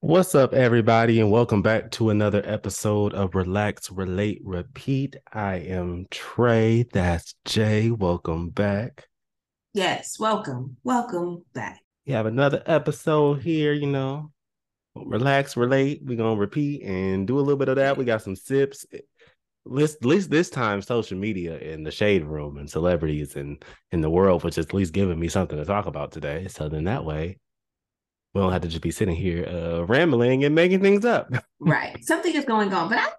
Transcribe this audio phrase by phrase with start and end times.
[0.00, 5.16] What's up, everybody, and welcome back to another episode of Relax, Relate, Repeat.
[5.32, 6.82] I am Trey.
[6.92, 7.90] That's Jay.
[7.90, 9.08] Welcome back.
[9.72, 10.76] Yes, welcome.
[10.84, 11.80] Welcome back.
[12.06, 14.32] We have another episode here, you know.
[14.94, 16.02] Relax, relate.
[16.04, 17.96] We're gonna repeat and do a little bit of that.
[17.96, 18.84] We got some sips.
[19.66, 24.02] Least, at least this time, social media and the shade room and celebrities and in
[24.02, 26.48] the world, which is at least giving me something to talk about today.
[26.48, 27.38] So then that way
[28.34, 31.32] we don't have to just be sitting here uh, rambling and making things up.
[31.60, 31.96] right.
[32.04, 33.10] Something is going on, but I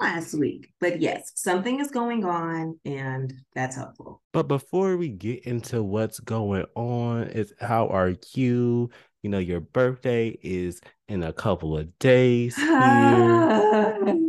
[0.00, 0.72] last week.
[0.80, 4.22] But yes, something is going on and that's helpful.
[4.32, 8.90] But before we get into what's going on, it's how are you?
[9.22, 12.54] You know, your birthday is in a couple of days.
[12.56, 12.68] How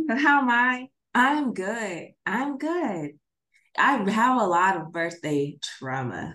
[0.08, 0.88] am I?
[1.14, 2.08] I'm good.
[2.26, 3.12] I'm good.
[3.76, 6.34] I have a lot of birthday trauma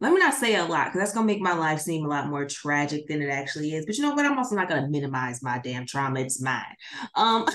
[0.00, 2.28] let me not say a lot because that's gonna make my life seem a lot
[2.28, 3.84] more tragic than it actually is.
[3.84, 4.24] But you know what?
[4.24, 6.20] I'm also not gonna minimize my damn trauma.
[6.20, 6.64] It's mine.
[7.14, 7.46] Um,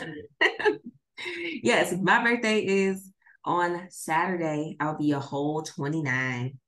[1.63, 3.11] yes, my birthday is
[3.43, 4.77] on Saturday.
[4.79, 6.59] I'll be a whole 29.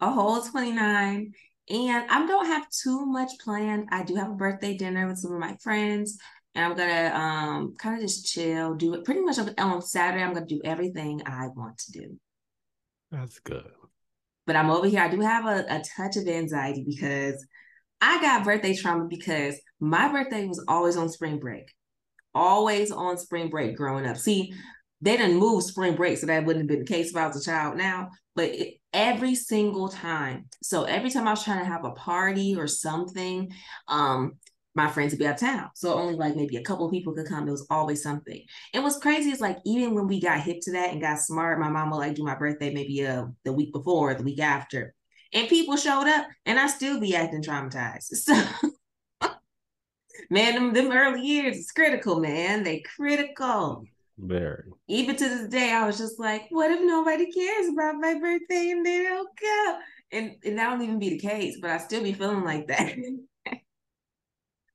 [0.00, 1.32] A whole 29.
[1.70, 3.88] And I don't have too much planned.
[3.90, 6.18] I do have a birthday dinner with some of my friends.
[6.54, 10.22] And I'm gonna um kind of just chill, do it pretty much on Saturday.
[10.22, 12.18] I'm gonna do everything I want to do.
[13.10, 13.70] That's good.
[14.46, 15.00] But I'm over here.
[15.00, 17.44] I do have a, a touch of anxiety because
[18.00, 21.70] I got birthday trauma because my birthday was always on spring break.
[22.34, 24.16] Always on spring break growing up.
[24.16, 24.52] See,
[25.00, 27.36] they didn't move spring break, so that wouldn't have been the case if I was
[27.36, 28.10] a child now.
[28.34, 32.56] But it, every single time, so every time I was trying to have a party
[32.56, 33.52] or something,
[33.88, 34.32] um,
[34.74, 35.70] my friends would be out of town.
[35.74, 37.46] So only like maybe a couple of people could come.
[37.46, 38.42] It was always something.
[38.72, 41.60] And what's crazy is like even when we got hip to that and got smart,
[41.60, 44.94] my mom would like do my birthday maybe uh the week before, the week after.
[45.34, 48.12] And people showed up and I still be acting traumatized.
[49.22, 49.30] So
[50.30, 52.64] man, them, them early years is critical, man.
[52.64, 53.84] They critical.
[54.18, 54.64] Very.
[54.88, 58.70] Even to this day, I was just like, what if nobody cares about my birthday
[58.70, 59.78] and they don't go?
[60.12, 62.94] And, and that don't even be the case, but I still be feeling like that.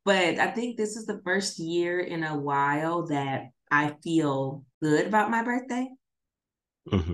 [0.08, 5.06] But I think this is the first year in a while that I feel good
[5.06, 5.86] about my birthday.
[6.90, 7.14] Mm-hmm.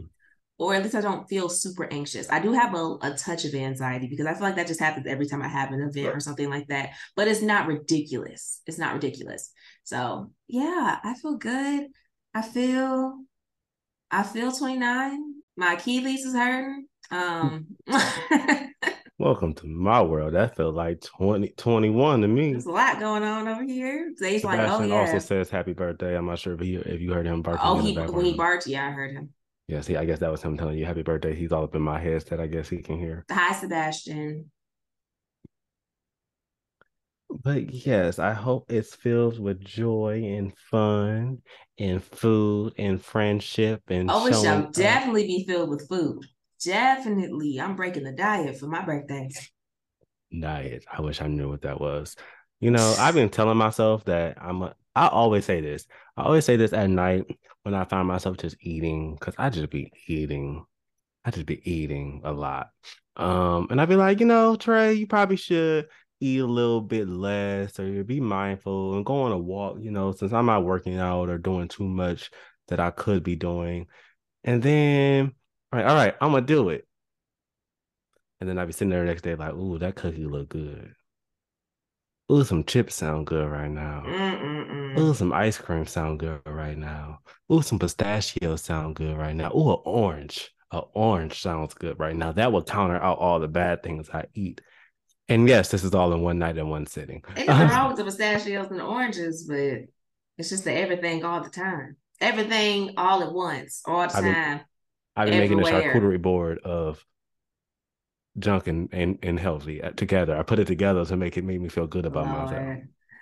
[0.59, 2.29] Or at least I don't feel super anxious.
[2.29, 5.07] I do have a, a touch of anxiety because I feel like that just happens
[5.07, 6.91] every time I have an event or something like that.
[7.15, 8.61] But it's not ridiculous.
[8.67, 9.51] It's not ridiculous.
[9.83, 11.87] So yeah, I feel good.
[12.35, 13.17] I feel
[14.11, 15.19] I feel 29.
[15.57, 16.85] My Achilles is hurting.
[17.09, 17.75] Um
[19.19, 20.33] Welcome to my world.
[20.33, 22.51] That felt like 20, 21 to me.
[22.53, 24.11] There's a lot going on over here.
[24.17, 24.95] Sebastian like, oh yeah.
[24.95, 26.17] also says happy birthday.
[26.17, 27.61] I'm not sure if he if you heard him barking.
[27.63, 29.29] Oh, he when he barked, yeah, I heard him.
[29.67, 31.35] Yeah, see, I guess that was him telling you happy birthday.
[31.35, 32.39] He's all up in my headset.
[32.39, 33.23] I guess he can hear.
[33.29, 34.49] Hi, Sebastian.
[37.29, 41.43] But yes, I hope it's filled with joy and fun
[41.77, 44.09] and food and friendship and.
[44.09, 46.25] Oh, it shall definitely be filled with food
[46.65, 49.29] definitely I'm breaking the diet for my birthday.
[50.37, 50.85] Diet.
[50.91, 52.15] I wish I knew what that was.
[52.59, 55.85] You know, I've been telling myself that I'm a I always say this.
[56.17, 57.25] I always say this at night
[57.63, 60.65] when I find myself just eating because I just be eating.
[61.25, 62.69] I just be eating a lot.
[63.15, 65.87] Um, and I'd be like, you know, Trey, you probably should
[66.19, 70.11] eat a little bit less or be mindful and go on a walk, you know,
[70.11, 72.29] since I'm not working out or doing too much
[72.67, 73.87] that I could be doing.
[74.43, 75.33] And then
[75.73, 76.87] right, all right, I'm gonna do it.
[78.39, 80.93] And then I'd be sitting there the next day like, ooh, that cookie look good.
[82.31, 84.03] Ooh, some chips sound good right now.
[84.05, 84.97] Mm-mm-mm.
[84.97, 87.19] Ooh, some ice cream sound good right now.
[87.51, 89.51] Ooh, some pistachios sound good right now.
[89.51, 90.51] Ooh, an orange.
[90.71, 92.31] An orange sounds good right now.
[92.31, 94.61] That will counter out all the bad things I eat.
[95.29, 97.23] And yes, this is all in one night in one sitting.
[97.37, 99.81] Nothing wrong with the pistachios and the oranges, but
[100.37, 101.97] it's just the everything all the time.
[102.19, 104.57] Everything all at once, all the I've time.
[104.57, 104.65] Been,
[105.15, 105.73] I've been Everywhere.
[105.73, 107.05] making a charcuterie board of
[108.39, 110.35] junk and, and, and healthy uh, together.
[110.35, 112.51] I put it together to make it make me feel good about Lord.
[112.51, 112.77] myself.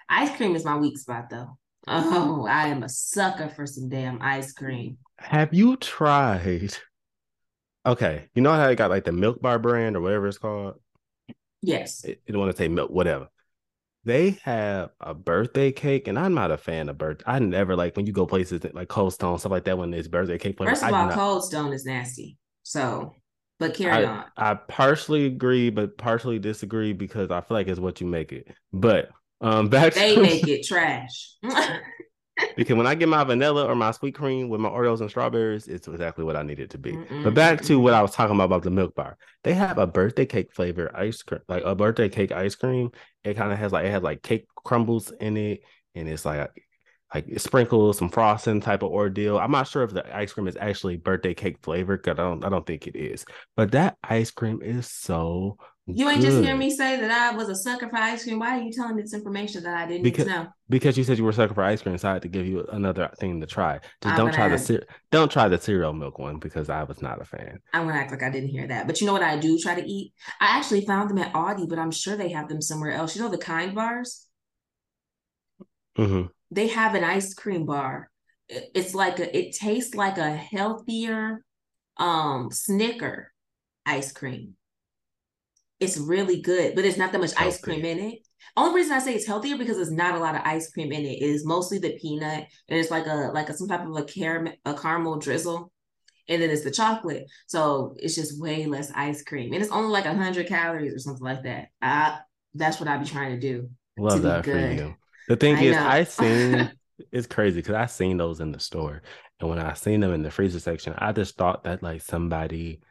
[0.10, 1.58] Ice cream is my weak spot though.
[1.88, 5.00] Oh, I am a sucker for some damn ice cream.
[5.18, 6.78] Have you tried?
[7.84, 10.76] Okay, you know how I got like the Milk Bar brand or whatever it's called.
[11.64, 12.04] Yes.
[12.04, 13.28] It, it want to say milk, whatever
[14.04, 17.22] they have a birthday cake, and I'm not a fan of birth.
[17.26, 20.08] I never like when you go places like Cold Stone stuff like that when it's
[20.08, 20.58] birthday cake.
[20.58, 22.38] First of all, not, Cold Stone is nasty.
[22.64, 23.14] So,
[23.60, 24.26] but carry I, on.
[24.38, 28.48] I partially agree, but partially disagree because I feel like it's what you make it.
[28.74, 29.10] But
[29.40, 31.36] um, back they to, make it trash.
[32.56, 35.68] because when I get my vanilla or my sweet cream with my Oreos and strawberries,
[35.68, 36.94] it's exactly what I need it to be.
[36.94, 39.18] Mm-mm, but back to what I was talking about about the milk bar.
[39.44, 42.92] They have a birthday cake flavor ice cream, like a birthday cake ice cream.
[43.24, 45.62] It kind of has like it has like cake crumbles in it,
[45.96, 46.52] and it's like
[47.14, 49.38] like it sprinkles, some frosting type of ordeal.
[49.38, 52.44] I'm not sure if the ice cream is actually birthday cake flavor because I don't
[52.46, 53.26] I don't think it is.
[53.56, 55.58] But that ice cream is so
[55.96, 58.40] you ain't just hear me say that I was a sucker for ice cream.
[58.40, 60.48] Why are you telling me this information that I didn't because, know?
[60.70, 62.46] Because you said you were a sucker for ice cream, so I had to give
[62.46, 63.80] you another thing to try.
[64.02, 64.68] Just I'm don't try act.
[64.68, 67.60] the don't try the cereal milk one because I was not a fan.
[67.74, 68.88] I'm gonna act like I didn't hear that.
[68.88, 70.14] But you know what I do try to eat?
[70.40, 73.16] I actually found them at Aldi, but I'm sure they have them somewhere else.
[73.16, 74.28] You know the kind bars?
[75.98, 76.28] Mm-hmm.
[76.52, 78.10] They have an ice cream bar.
[78.50, 81.44] It's like a it tastes like a healthier
[81.98, 83.32] um Snicker
[83.86, 84.56] ice cream
[85.82, 88.20] it's really good, but there's not that much ice cream in it.
[88.56, 91.06] Only reason I say it's healthier because there's not a lot of ice cream in
[91.06, 91.22] it.
[91.22, 94.04] It is mostly the peanut, and it's like a like a, some type of a
[94.04, 95.72] caramel a caramel drizzle,
[96.30, 97.26] and then it's the chocolate.
[97.48, 101.26] So it's just way less ice cream, and it's only like hundred calories or something
[101.26, 101.70] like that.
[101.82, 102.20] I,
[102.54, 103.70] that's what I be trying to do.
[103.98, 104.96] Love to that for you.
[105.28, 105.88] The thing I is, know.
[105.88, 106.72] I seen
[107.12, 109.02] it's crazy because I seen those in the store,
[109.40, 112.82] and when I seen them in the freezer section, I just thought that like somebody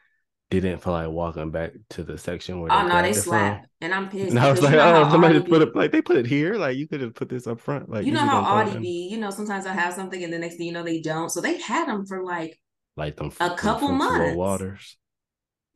[0.59, 2.73] didn't feel like walking back to the section where.
[2.73, 4.31] Oh no, they slapped, and I'm pissed.
[4.31, 6.55] And I was like, oh, somebody put it like they put it here.
[6.55, 7.89] Like you could have put this up front.
[7.89, 9.09] Like you know how Aldi be.
[9.09, 11.31] You know, sometimes I have something, and the next thing you know, they don't.
[11.31, 12.59] So they had them for like
[12.97, 14.37] like them a couple them months.
[14.37, 14.97] Waters.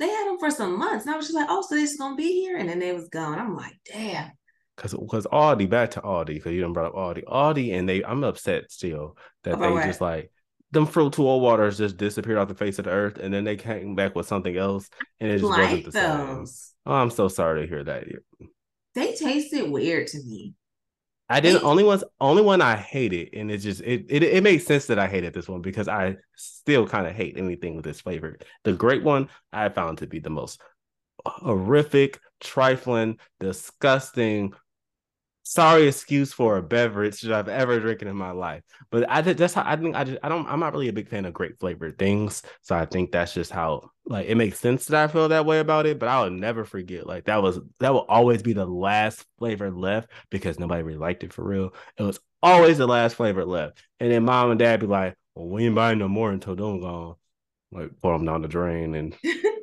[0.00, 1.96] They had them for some months, and I was just like, oh, so this is
[1.96, 3.38] gonna be here, and then they was gone.
[3.38, 4.32] I'm like, damn.
[4.76, 8.02] Cause, cause Aldi, back to Aldi, cause you done brought up Aldi, Aldi, and they,
[8.02, 9.84] I'm upset still that About they what?
[9.84, 10.32] just like
[10.74, 13.94] them fruitful waters just disappeared off the face of the earth, and then they came
[13.94, 14.90] back with something else,
[15.20, 15.94] and it just like wasn't the those.
[15.94, 16.92] same.
[16.92, 18.04] Oh, I'm so sorry to hear that.
[18.94, 20.54] They tasted weird to me.
[21.28, 21.62] I didn't.
[21.62, 24.86] They, only ones, only one I hated, and it just it it it makes sense
[24.86, 28.38] that I hated this one because I still kind of hate anything with this flavor.
[28.64, 30.60] The great one I found to be the most
[31.26, 34.52] horrific, trifling, disgusting,
[35.44, 38.62] sorry excuse for a beverage that I've ever drinking in my life.
[38.90, 41.08] But I that's how I think I just I don't I'm not really a big
[41.08, 42.42] fan of grape flavored things.
[42.62, 45.60] So I think that's just how like it makes sense that I feel that way
[45.60, 45.98] about it.
[45.98, 50.10] But I'll never forget like that was that will always be the last flavor left
[50.30, 51.74] because nobody really liked it for real.
[51.98, 53.82] It was always the last flavor left.
[54.00, 56.80] And then mom and dad be like, Well, we ain't buying no more until them
[56.80, 57.16] gone.
[57.70, 59.16] Like pour them down the drain and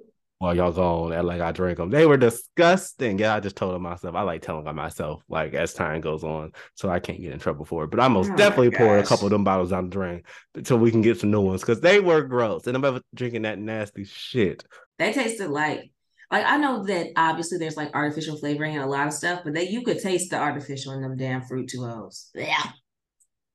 [0.41, 1.91] while y'all gone and like I drank them.
[1.91, 3.19] They were disgusting.
[3.19, 4.15] Yeah, I just told them myself.
[4.15, 7.37] I like telling on myself like as time goes on, so I can't get in
[7.37, 7.91] trouble for it.
[7.91, 10.23] But I most oh definitely pour a couple of them bottles down the drain
[10.55, 12.65] until we can get some new ones because they were gross.
[12.65, 14.63] And I'm ever drinking that nasty shit.
[14.97, 15.91] They tasted like
[16.31, 19.53] like I know that obviously there's like artificial flavoring and a lot of stuff, but
[19.53, 22.29] that you could taste the artificial in them damn Fruit2Os.
[22.33, 22.63] Yeah.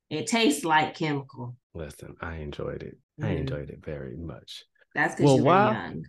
[0.09, 1.57] It tastes like chemical.
[1.75, 2.97] Listen, I enjoyed it.
[3.21, 3.27] Mm.
[3.27, 4.63] I enjoyed it very much.
[4.95, 6.05] That's because well, you were while, young.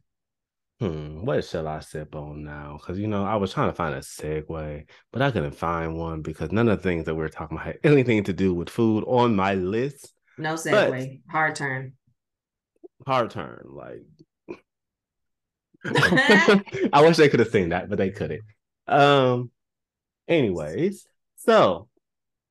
[0.79, 2.77] Hmm, what shall I sip on now?
[2.79, 6.21] Because you know, I was trying to find a segue, but I couldn't find one
[6.21, 8.69] because none of the things that we are talking about had anything to do with
[8.69, 10.13] food on my list.
[10.37, 11.21] No segue.
[11.25, 11.93] But, hard turn.
[13.07, 13.63] Hard turn.
[13.65, 14.03] Like
[16.93, 18.41] I wish they could have seen that, but they couldn't.
[18.87, 19.49] Um
[20.27, 21.07] anyways,
[21.37, 21.89] so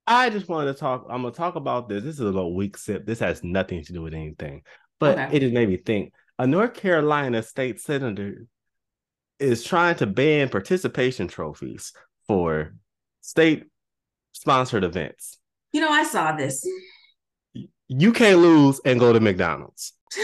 [0.05, 1.07] I just wanted to talk.
[1.09, 2.03] I'm gonna talk about this.
[2.03, 3.07] This is a little weak sip.
[3.07, 4.63] This has nothing to do with anything,
[4.99, 5.37] but okay.
[5.37, 8.47] it just made me think a North Carolina state senator
[9.39, 11.93] is trying to ban participation trophies
[12.27, 12.75] for
[13.21, 13.65] state
[14.33, 15.39] sponsored events.
[15.73, 16.67] You know, I saw this.
[17.89, 19.93] You can't lose and go to McDonald's.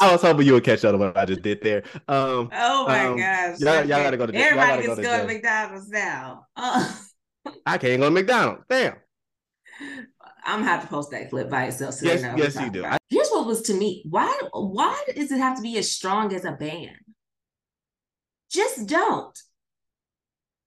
[0.00, 1.82] I was hoping you would catch on to what I just did there.
[2.08, 3.58] Um, oh my um, gosh!
[3.58, 4.34] Y'all, y'all, gotta go to.
[4.34, 6.46] Everybody gets to go, to McDonald's now.
[6.56, 8.62] I can't go to McDonald's.
[8.68, 8.94] Damn.
[10.46, 11.94] I'm gonna have to post that clip by itself.
[11.94, 12.84] So yes, yes, you do.
[12.84, 14.04] I- Here's what was to me.
[14.08, 16.96] Why why does it have to be as strong as a band?
[18.50, 19.36] Just don't.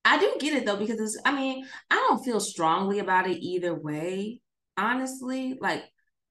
[0.05, 3.39] I do get it though, because it's, I mean, I don't feel strongly about it
[3.43, 4.41] either way.
[4.77, 5.83] Honestly, like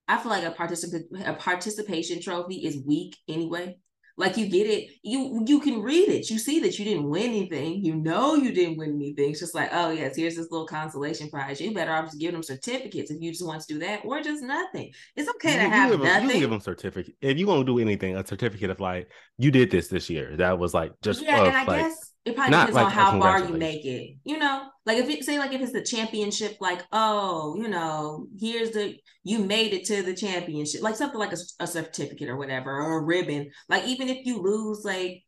[0.07, 3.79] I feel like a participant a participation trophy is weak anyway.
[4.19, 6.29] Like you get it, you you can read it.
[6.29, 7.85] You see that you didn't win anything.
[7.85, 9.31] You know you didn't win anything.
[9.31, 11.61] It's just like, oh yes, here's this little consolation prize.
[11.61, 14.21] You better off just give them certificates if you just want to do that, or
[14.21, 14.91] just nothing.
[15.15, 16.31] It's okay you, to have them, nothing.
[16.31, 18.17] You give them certificate if you want to do anything.
[18.17, 19.09] A certificate of like
[19.39, 20.37] you did this this year.
[20.37, 23.19] That was like just yeah, and I like, guess it probably depends like on how
[23.19, 24.17] far you make it.
[24.25, 28.27] You know, like if you say like if it's the championship, like oh, you know,
[28.39, 32.37] here's the you made it to the championship, like something like a, a certificate or
[32.37, 33.51] whatever, or a ribbon.
[33.69, 35.23] Like even if you lose, like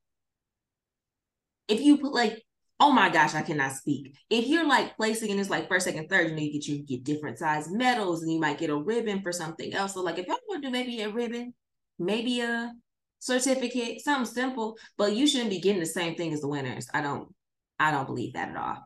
[1.68, 2.42] if you put like
[2.80, 4.16] oh my gosh, I cannot speak.
[4.30, 6.82] If you're like placing in this like first, second, third, you know, you get you
[6.82, 9.94] get different size medals and you might get a ribbon for something else.
[9.94, 11.54] So like if y'all want to do maybe a ribbon,
[11.98, 12.72] maybe a
[13.20, 16.88] certificate, something simple, but you shouldn't be getting the same thing as the winners.
[16.92, 17.32] I don't
[17.78, 18.78] I don't believe that at all.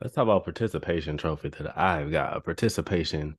[0.00, 2.36] Let's talk about participation trophy that I've got.
[2.36, 3.36] A participation.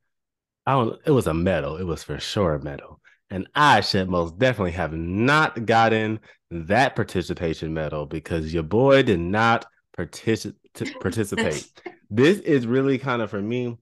[0.65, 1.77] I don't it was a medal.
[1.77, 3.01] It was for sure a medal.
[3.29, 6.19] And I should most definitely have not gotten
[6.51, 10.59] that participation medal because your boy did not participate
[11.01, 11.71] participate.
[12.09, 13.77] this is really kind of for me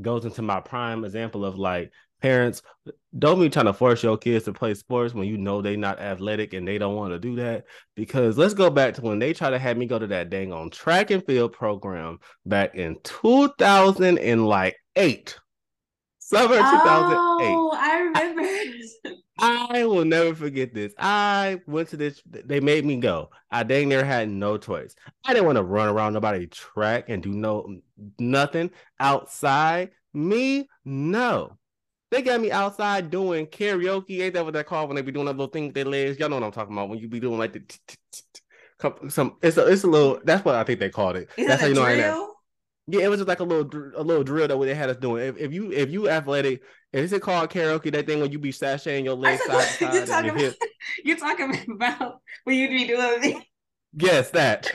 [0.00, 2.62] goes into my prime example of like parents
[3.18, 6.00] don't be trying to force your kids to play sports when you know they're not
[6.00, 7.64] athletic and they don't want to do that.
[7.96, 10.52] Because let's go back to when they try to have me go to that dang
[10.52, 15.38] on track and field program back in 2000 and like 8
[16.30, 16.62] Summer 2008.
[16.62, 18.42] Oh, I remember.
[19.40, 20.94] I will never forget this.
[20.96, 23.30] I went to this, they made me go.
[23.50, 24.94] I dang near had no choice.
[25.24, 27.80] I didn't want to run around nobody track and do no
[28.20, 29.90] nothing outside.
[30.14, 31.58] Me, no.
[32.10, 34.20] They got me outside doing karaoke.
[34.20, 36.18] Ain't that what they call when they be doing that little thing with their legs?
[36.18, 36.88] Y'all know what I'm talking about.
[36.88, 37.62] When you be doing like the
[39.08, 41.28] some it's a it's a little that's what I think they called it.
[41.36, 42.30] That's how you know I
[42.92, 45.24] yeah, it was just like a little a little drill that they had us doing.
[45.24, 46.62] If, if you if you athletic,
[46.92, 47.92] is it called karaoke?
[47.92, 49.94] That thing when you be sashaying your legs side to side.
[49.94, 50.54] You're talking, about,
[51.04, 53.42] you're talking about when you be doing.
[53.96, 54.72] Yes, that.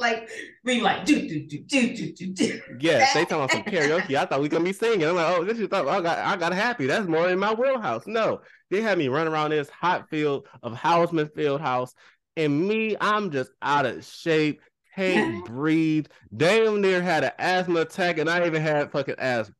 [0.00, 0.28] Like
[0.64, 2.60] we like do do do do do do do.
[2.80, 4.16] Yes, they talking about some karaoke.
[4.16, 5.06] I thought we gonna be singing.
[5.06, 6.86] I'm like, oh, this is thought I got I got happy.
[6.86, 8.06] That's more in my wheelhouse.
[8.06, 8.40] No,
[8.70, 11.94] they had me run around this hot field of Houseman Field House,
[12.36, 14.60] and me, I'm just out of shape
[14.96, 16.06] can't breathe.
[16.36, 19.54] Damn near had an asthma attack, and I even had fucking asthma.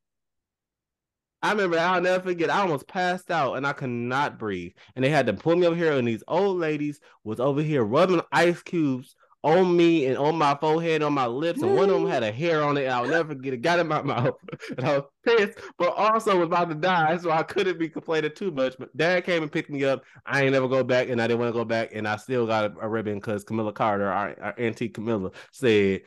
[1.43, 2.51] I remember I'll never forget.
[2.51, 4.73] I almost passed out and I could not breathe.
[4.95, 7.83] And they had to pull me over here, and these old ladies was over here
[7.83, 11.95] rubbing ice cubes on me and on my forehead, on my lips, and one of
[11.95, 12.11] them mm.
[12.11, 12.87] had a hair on it.
[12.87, 13.63] I'll never forget it.
[13.63, 14.35] Got in my mouth,
[14.77, 18.33] and I was pissed, but also was about to die, so I couldn't be complaining
[18.35, 18.77] too much.
[18.79, 20.03] But Dad came and picked me up.
[20.27, 22.47] I ain't never go back, and I didn't want to go back, and I still
[22.47, 26.03] got a, a ribbon because Camilla Carter, our, our auntie Camilla, said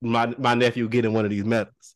[0.00, 1.94] my my nephew getting one of these medals.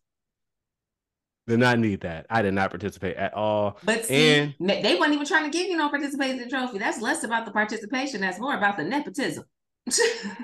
[1.46, 2.26] Did not need that.
[2.28, 3.78] I did not participate at all.
[3.84, 6.78] But see, and they weren't even trying to give you no participation trophy.
[6.78, 8.20] That's less about the participation.
[8.20, 9.44] That's more about the nepotism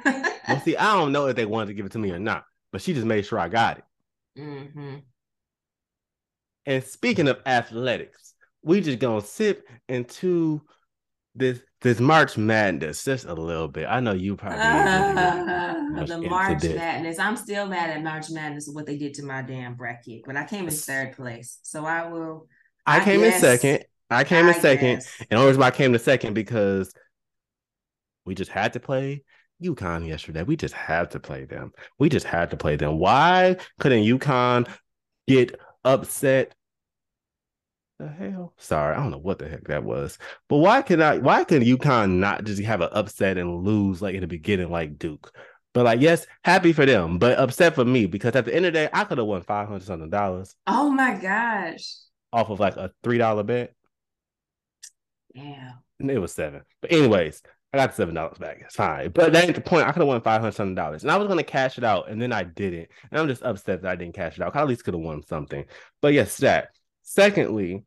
[0.05, 2.45] well, see, I don't know if they wanted to give it to me or not,
[2.71, 3.85] but she just made sure I got it.
[4.39, 4.97] Mm-hmm.
[6.67, 10.63] And speaking of athletics, we just gonna sip into
[11.35, 13.87] this this March Madness just a little bit.
[13.87, 17.19] I know you probably uh, the March Madness.
[17.19, 20.45] I'm still mad at March Madness what they did to my damn bracket, but I
[20.45, 22.47] came in third place, so I will.
[22.87, 23.85] I, I came guess, in second.
[24.11, 25.17] I came I in second, guess.
[25.31, 26.93] and only reason why I came to second because
[28.25, 29.25] we just had to play
[29.63, 30.43] UConn yesterday.
[30.43, 31.73] We just had to play them.
[31.99, 32.99] We just had to play them.
[32.99, 34.69] Why couldn't UConn
[35.27, 36.55] get upset?
[37.99, 38.55] The hell?
[38.59, 40.19] Sorry, I don't know what the heck that was.
[40.49, 44.15] But why can I why can UConn not just have an upset and lose like
[44.15, 45.33] in the beginning like Duke?
[45.75, 48.75] But like, yes, happy for them, but upset for me because at the end of
[48.75, 50.55] the day, I could have won five hundred something dollars.
[50.67, 51.95] Oh my gosh!
[52.33, 53.75] Off of like a three dollar bet.
[55.35, 55.73] Yeah.
[56.01, 56.63] It was seven.
[56.81, 58.59] But anyways, I got seven dollars back.
[58.61, 59.11] It's fine.
[59.11, 59.87] But that ain't the point.
[59.87, 61.03] I could have won five hundred something dollars.
[61.03, 62.89] And I was gonna cash it out, and then I didn't.
[63.11, 64.55] And I'm just upset that I didn't cash it out.
[64.55, 65.65] I at least could have won something.
[66.03, 66.69] But yes, that.
[67.03, 67.85] Secondly,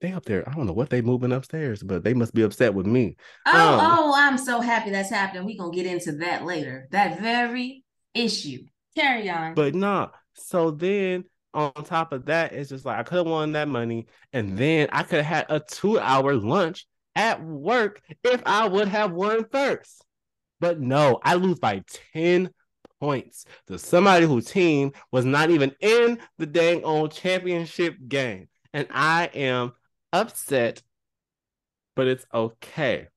[0.00, 0.48] they up there.
[0.48, 3.16] I don't know what they moving upstairs, but they must be upset with me.
[3.46, 5.44] Oh, um, oh, I'm so happy that's happening.
[5.44, 6.88] We're gonna get into that later.
[6.90, 7.84] That very
[8.14, 8.64] issue.
[8.96, 9.54] Carry on.
[9.54, 10.08] But nah.
[10.34, 11.24] So then
[11.54, 14.88] on top of that, it's just like I could have won that money, and then
[14.90, 20.04] I could have had a two-hour lunch at work if I would have won first.
[20.60, 22.50] But no, I lose by 10
[23.00, 28.48] points to somebody whose team was not even in the dang old championship game.
[28.72, 29.72] And I am
[30.12, 30.82] upset,
[31.96, 33.08] but it's okay.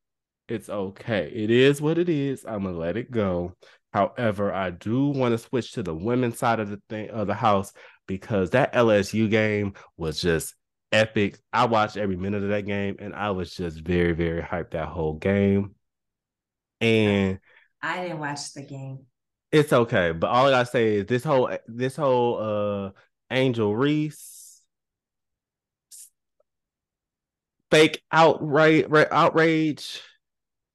[0.48, 1.32] It's okay.
[1.34, 2.46] It is what it is.
[2.48, 3.54] I'm gonna let it go.
[3.94, 7.34] However, I do want to switch to the women's side of the thing of the
[7.34, 7.72] house
[8.08, 10.54] because that LSU game was just
[10.96, 11.38] epic.
[11.52, 14.88] I watched every minute of that game and I was just very, very hyped that
[14.88, 15.75] whole game.
[16.82, 17.40] And
[17.82, 19.06] I didn't watch the game.
[19.52, 22.92] It's okay, but all I gotta say is this whole this whole uh
[23.32, 24.62] Angel Reese
[27.72, 30.02] fake outright outrage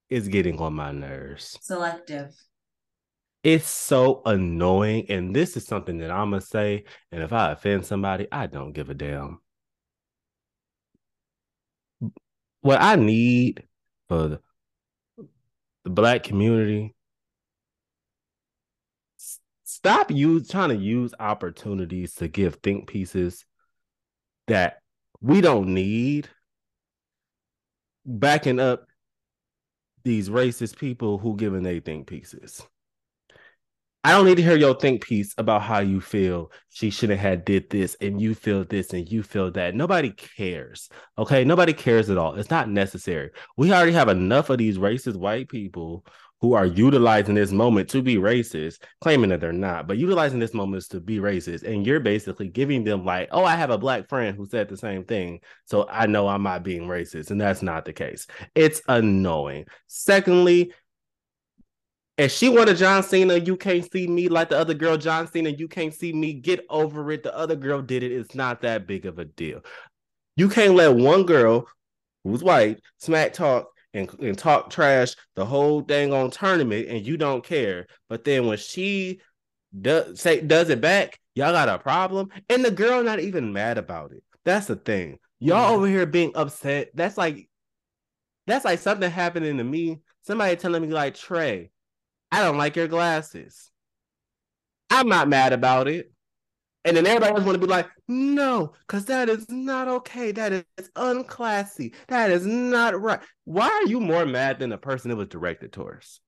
[0.08, 1.58] is getting on my nerves.
[1.60, 2.34] Selective.
[3.42, 6.84] It's so annoying, and this is something that I'm gonna say.
[7.10, 9.40] And if I offend somebody, I don't give a damn
[12.60, 13.64] what I need
[14.08, 14.40] for the,
[15.84, 16.94] the black community
[19.70, 23.46] stop you trying to use opportunities to give think pieces
[24.46, 24.78] that
[25.20, 26.28] we don't need
[28.04, 28.86] backing up
[30.02, 32.66] these racist people who giving they think pieces.
[34.02, 36.50] I don't need to hear your think piece about how you feel.
[36.70, 39.74] She shouldn't have did this, and you feel this, and you feel that.
[39.74, 40.88] Nobody cares.
[41.18, 42.34] Okay, nobody cares at all.
[42.36, 43.30] It's not necessary.
[43.58, 46.06] We already have enough of these racist white people
[46.40, 50.54] who are utilizing this moment to be racist, claiming that they're not, but utilizing this
[50.54, 51.64] moment to be racist.
[51.64, 54.78] And you're basically giving them like, oh, I have a black friend who said the
[54.78, 58.26] same thing, so I know I'm not being racist, and that's not the case.
[58.54, 59.66] It's annoying.
[59.86, 60.72] Secondly,
[62.20, 65.50] if she wanted John Cena, you can't see me like the other girl, John Cena,
[65.50, 66.32] you can't see me.
[66.32, 67.22] Get over it.
[67.22, 68.12] The other girl did it.
[68.12, 69.62] It's not that big of a deal.
[70.36, 71.68] You can't let one girl
[72.24, 77.16] who's white smack talk and, and talk trash the whole dang on tournament and you
[77.16, 77.86] don't care.
[78.08, 79.20] But then when she
[79.80, 82.30] does say does it back, y'all got a problem.
[82.48, 84.22] And the girl not even mad about it.
[84.44, 85.18] That's the thing.
[85.38, 85.76] Y'all yeah.
[85.76, 86.90] over here being upset.
[86.94, 87.48] That's like
[88.46, 90.00] that's like something happening to me.
[90.22, 91.70] Somebody telling me like Trey,
[92.32, 93.70] I don't like your glasses.
[94.90, 96.12] I'm not mad about it.
[96.84, 100.32] And then everybody else want to be like, no, because that is not okay.
[100.32, 100.64] That is
[100.96, 101.94] unclassy.
[102.08, 103.20] That is not right.
[103.44, 106.20] Why are you more mad than the person it was directed towards?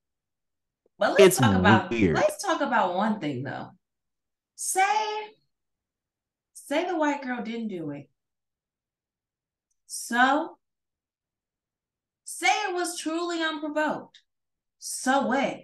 [0.99, 2.17] But let's it's talk about weird.
[2.17, 3.71] let's talk about one thing though.
[4.57, 4.83] Say,
[6.53, 8.09] say the white girl didn't do it.
[9.87, 10.59] So
[12.25, 14.21] say it was truly unprovoked.
[14.79, 15.57] So what?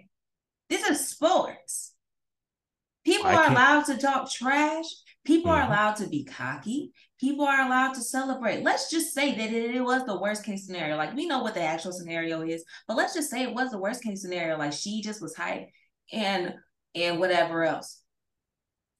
[0.69, 1.93] This is sports.
[3.03, 3.53] People I are can't...
[3.53, 4.85] allowed to talk trash.
[5.25, 5.61] People mm-hmm.
[5.61, 6.91] are allowed to be cocky.
[7.19, 8.63] People are allowed to celebrate.
[8.63, 10.95] Let's just say that it, it, was the worst case scenario.
[10.95, 13.79] Like we know what the actual scenario is, but let's just say it was the
[13.79, 14.57] worst case scenario.
[14.57, 15.67] Like she just was hyped
[16.13, 16.53] and
[16.95, 18.01] and whatever else.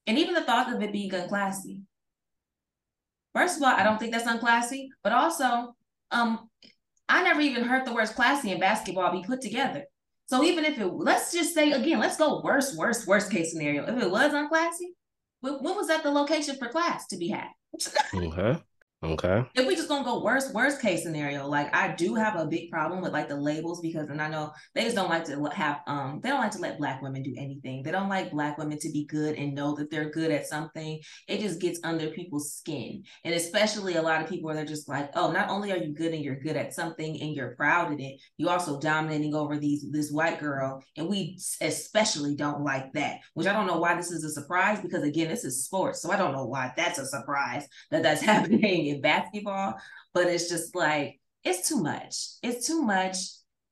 [0.07, 1.81] And even the thought of it being unclassy.
[3.33, 5.75] First of all, I don't think that's unclassy, but also,
[6.11, 6.49] um,
[7.07, 9.85] I never even heard the words classy in basketball be put together.
[10.29, 13.83] So even if it, let's just say again, let's go worst, worst, worst case scenario.
[13.85, 14.89] If it was unclassy,
[15.41, 17.47] when, was that the location for class to be had?
[18.13, 18.61] okay.
[19.01, 19.45] Okay.
[19.55, 22.69] If we just gonna go worst worst case scenario, like I do have a big
[22.69, 25.79] problem with like the labels because, and I know they just don't like to have
[25.87, 27.81] um they don't like to let black women do anything.
[27.81, 30.99] They don't like black women to be good and know that they're good at something.
[31.29, 34.89] It just gets under people's skin, and especially a lot of people where they're just
[34.89, 37.93] like, oh, not only are you good and you're good at something and you're proud
[37.93, 42.91] of it, you also dominating over these this white girl, and we especially don't like
[42.91, 43.19] that.
[43.33, 46.11] Which I don't know why this is a surprise because again, this is sports, so
[46.11, 49.75] I don't know why that's a surprise that that's happening in basketball,
[50.13, 52.15] but it's just like it's too much.
[52.43, 53.17] It's too much.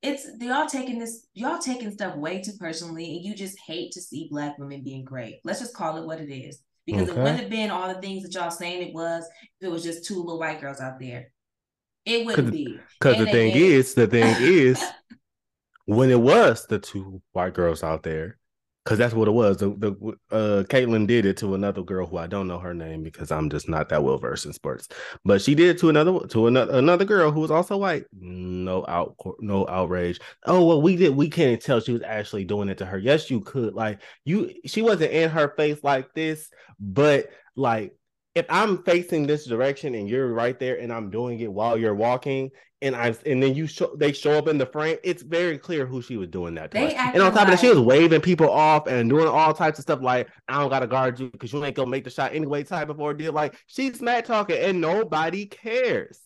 [0.02, 4.02] It's y'all taking this, y'all taking stuff way too personally, and you just hate to
[4.02, 5.40] see black women being great.
[5.44, 6.62] Let's just call it what it is.
[6.86, 7.20] Because okay.
[7.20, 9.26] it wouldn't have been all the things that y'all saying it was
[9.60, 11.32] if it was just two little white girls out there.
[12.06, 12.80] It wouldn't be.
[12.98, 14.82] Because the thing is, the thing is,
[15.86, 18.37] when it was the two white girls out there,
[18.88, 19.58] because that's what it was.
[19.58, 19.92] The, the
[20.32, 23.50] uh, Caitlin did it to another girl who I don't know her name because I'm
[23.50, 24.88] just not that well versed in sports.
[25.26, 28.06] But she did it to another to another another girl who was also white.
[28.14, 30.22] No out no outrage.
[30.46, 31.14] Oh well, we did.
[31.18, 32.98] We can't tell she was actually doing it to her.
[32.98, 33.74] Yes, you could.
[33.74, 37.94] Like you, she wasn't in her face like this, but like
[38.36, 41.96] if I'm facing this direction and you're right there and I'm doing it while you're
[41.96, 45.58] walking and I and then you show they show up in the frame, it's very
[45.58, 46.78] clear who she was doing that to.
[46.78, 49.84] And on top of that, she was waving people off and doing all types of
[49.84, 52.64] stuff like I don't gotta guard you because you ain't gonna make the shot anyway
[52.64, 53.34] type of ordeal.
[53.34, 56.20] Like she's mad talking and nobody cares.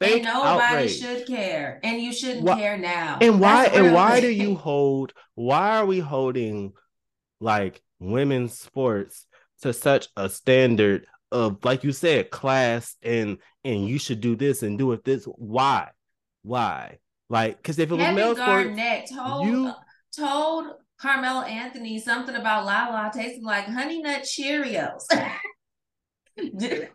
[0.00, 0.98] and nobody outrage.
[0.98, 1.80] should care.
[1.84, 3.18] And you shouldn't why, care now.
[3.20, 6.72] And why and why do you hold why are we holding
[7.40, 9.26] like women's sports
[9.62, 14.62] to such a standard of like you said class and and you should do this
[14.62, 15.88] and do it this why
[16.42, 19.72] why like because if it was Kevin male Garnett sports, told you
[20.16, 20.66] told
[20.98, 25.02] Carmelo Anthony something about Lala tasting like honey nut Cheerios.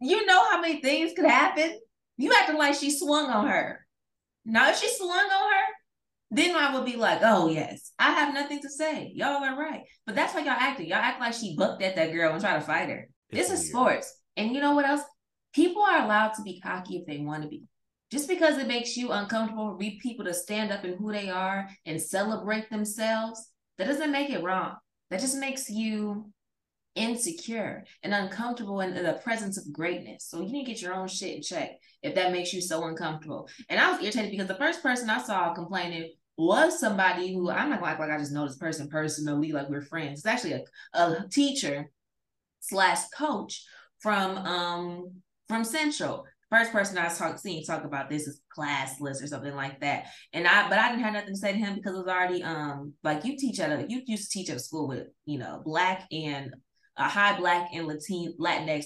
[0.00, 1.78] you know how many things could happen.
[2.16, 3.86] You acting like she swung on her.
[4.44, 5.64] Now if she swung on her,
[6.34, 9.12] then I would be like, oh yes, I have nothing to say.
[9.14, 9.82] Y'all are right.
[10.06, 10.88] But that's why y'all acting.
[10.88, 13.06] Y'all act like she bucked at that girl and try to fight her.
[13.28, 13.60] It's this weird.
[13.60, 14.20] is sports.
[14.38, 15.02] And you know what else?
[15.52, 17.64] People are allowed to be cocky if they want to be.
[18.10, 21.68] Just because it makes you uncomfortable, read people to stand up in who they are
[21.84, 24.76] and celebrate themselves, that doesn't make it wrong.
[25.10, 26.30] That just makes you
[26.94, 30.26] insecure and uncomfortable in the presence of greatness.
[30.28, 32.84] So you need to get your own shit in check if that makes you so
[32.84, 33.48] uncomfortable.
[33.68, 37.70] And I was irritated because the first person I saw complaining was somebody who I'm
[37.70, 40.20] not like like I just know this person personally, like we're friends.
[40.20, 40.62] It's actually a,
[40.94, 41.90] a teacher
[42.60, 43.64] slash coach
[44.00, 45.12] from um
[45.48, 46.24] from Central.
[46.50, 50.06] First person I talk seen talk about this is classless or something like that.
[50.32, 52.42] And I but I didn't have nothing to say to him because it was already
[52.42, 55.38] um like you teach at a you used to teach at a school with you
[55.38, 56.54] know black and
[56.98, 58.84] a high black and Latin Latinx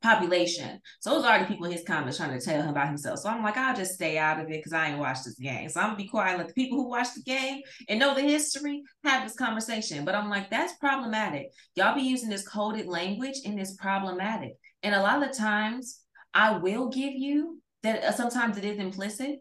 [0.00, 0.80] population.
[1.00, 3.18] So it was already people in his comments trying to tell him about himself.
[3.18, 5.68] So I'm like, I'll just stay out of it because I ain't watched this game.
[5.68, 6.38] So I'm gonna be quiet.
[6.38, 10.04] Let the people who watch the game and know the history have this conversation.
[10.04, 11.48] But I'm like, that's problematic.
[11.74, 14.52] Y'all be using this coded language and it's problematic.
[14.82, 16.00] And a lot of times,
[16.34, 18.04] I will give you that.
[18.04, 19.40] Uh, sometimes it is implicit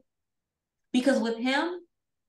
[0.92, 1.80] because with him,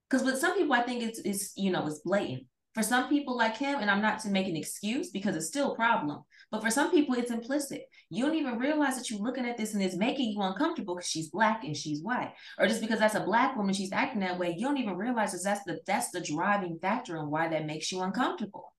[0.08, 2.44] because with some people, I think it's it's you know it's blatant.
[2.78, 5.72] For some people like him, and I'm not to make an excuse because it's still
[5.72, 7.82] a problem, but for some people, it's implicit.
[8.08, 11.10] You don't even realize that you're looking at this and it's making you uncomfortable because
[11.10, 14.38] she's black and she's white, or just because that's a black woman, she's acting that
[14.38, 14.54] way.
[14.56, 17.90] You don't even realize that that's the that's the driving factor and why that makes
[17.90, 18.72] you uncomfortable.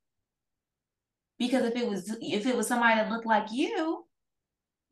[1.38, 4.05] Because if it was if it was somebody that looked like you,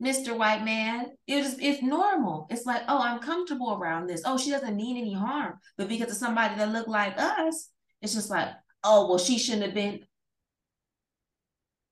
[0.03, 0.37] Mr.
[0.37, 1.05] White Man.
[1.27, 2.47] It was it's normal.
[2.49, 4.23] It's like, oh, I'm comfortable around this.
[4.25, 5.59] Oh, she doesn't mean any harm.
[5.77, 7.69] But because of somebody that looked like us,
[8.01, 8.49] it's just like,
[8.87, 9.99] oh, well, she shouldn't have been.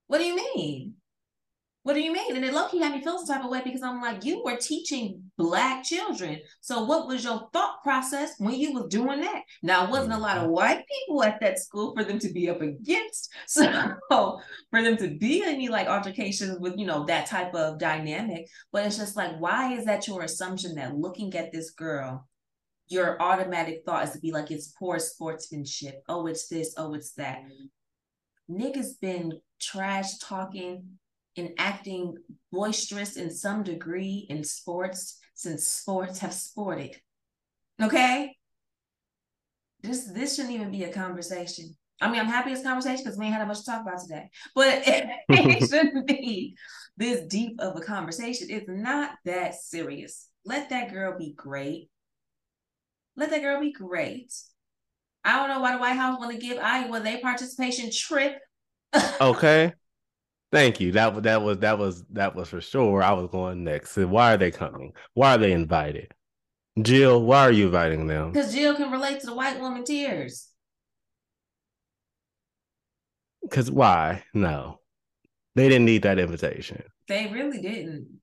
[0.07, 0.95] What do you mean?
[1.83, 2.35] What do you mean?
[2.35, 4.41] And it low key had me feel some type of way because I'm like, you
[4.43, 6.39] were teaching black children.
[6.59, 9.43] So what was your thought process when you was doing that?
[9.61, 12.49] Now it wasn't a lot of white people at that school for them to be
[12.49, 13.31] up against.
[13.47, 14.39] So
[14.71, 18.47] for them to be any like altercations with, you know, that type of dynamic.
[18.71, 22.27] But it's just like, why is that your assumption that looking at this girl,
[22.87, 26.03] your automatic thought is to be like it's poor sportsmanship.
[26.07, 27.43] Oh, it's this, oh, it's that.
[28.49, 30.83] Niggas been trash talking
[31.37, 32.15] and acting
[32.51, 36.95] boisterous in some degree in sports since sports have sported.
[37.81, 38.35] Okay?
[39.81, 41.75] This this shouldn't even be a conversation.
[42.01, 43.81] I mean, I'm happy it's a conversation because we ain't had a much to talk
[43.81, 44.29] about today.
[44.53, 46.55] But it, it shouldn't be
[46.97, 48.47] this deep of a conversation.
[48.49, 50.29] It's not that serious.
[50.45, 51.89] Let that girl be great.
[53.17, 54.33] Let that girl be great.
[55.23, 58.39] I don't know why the White House want to give Iowa their participation trip.
[59.21, 59.73] okay.
[60.51, 60.91] Thank you.
[60.91, 63.01] That that was that was that was for sure.
[63.01, 63.91] I was going next.
[63.91, 64.93] So why are they coming?
[65.13, 66.13] Why are they invited?
[66.81, 68.31] Jill, why are you inviting them?
[68.31, 70.49] Because Jill can relate to the white woman tears.
[73.41, 74.23] Because why?
[74.33, 74.79] No,
[75.55, 76.83] they didn't need that invitation.
[77.07, 78.19] They really didn't.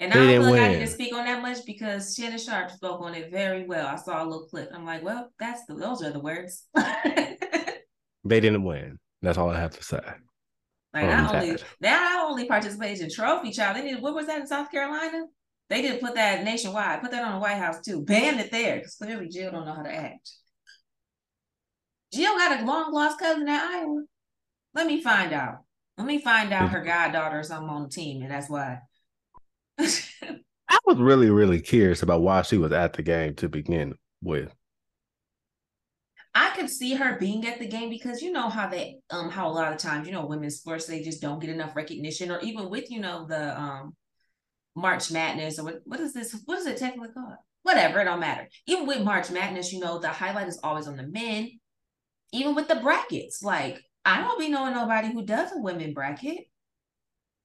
[0.00, 0.62] And they I don't feel like win.
[0.62, 3.86] I need to speak on that much because Shannon Sharpe spoke on it very well.
[3.86, 4.70] I saw a little clip.
[4.74, 6.66] I'm like, well, that's the those are the words.
[6.74, 8.98] they didn't win.
[9.20, 10.00] That's all I have to say.
[10.94, 13.76] Like I only that only participation trophy child.
[13.76, 15.26] They did what was that in South Carolina?
[15.68, 18.02] They didn't put that nationwide, put that on the White House too.
[18.02, 20.32] Banned it there because clearly Jill don't know how to act.
[22.12, 24.02] Jill got a long lost cousin at Iowa.
[24.74, 25.58] Let me find out.
[25.96, 28.78] Let me find out her goddaughter or something on the team, and that's why.
[30.70, 34.54] I was really, really curious about why she was at the game to begin with.
[36.32, 39.48] I could see her being at the game because you know how they um how
[39.48, 42.38] a lot of times you know women's sports they just don't get enough recognition or
[42.40, 43.96] even with you know the um
[44.76, 47.34] March Madness or what what is this what is it technically called?
[47.62, 48.48] Whatever it don't matter.
[48.66, 51.50] Even with March Madness you know the highlight is always on the men.
[52.32, 56.44] Even with the brackets like I don't be knowing nobody who does a women bracket.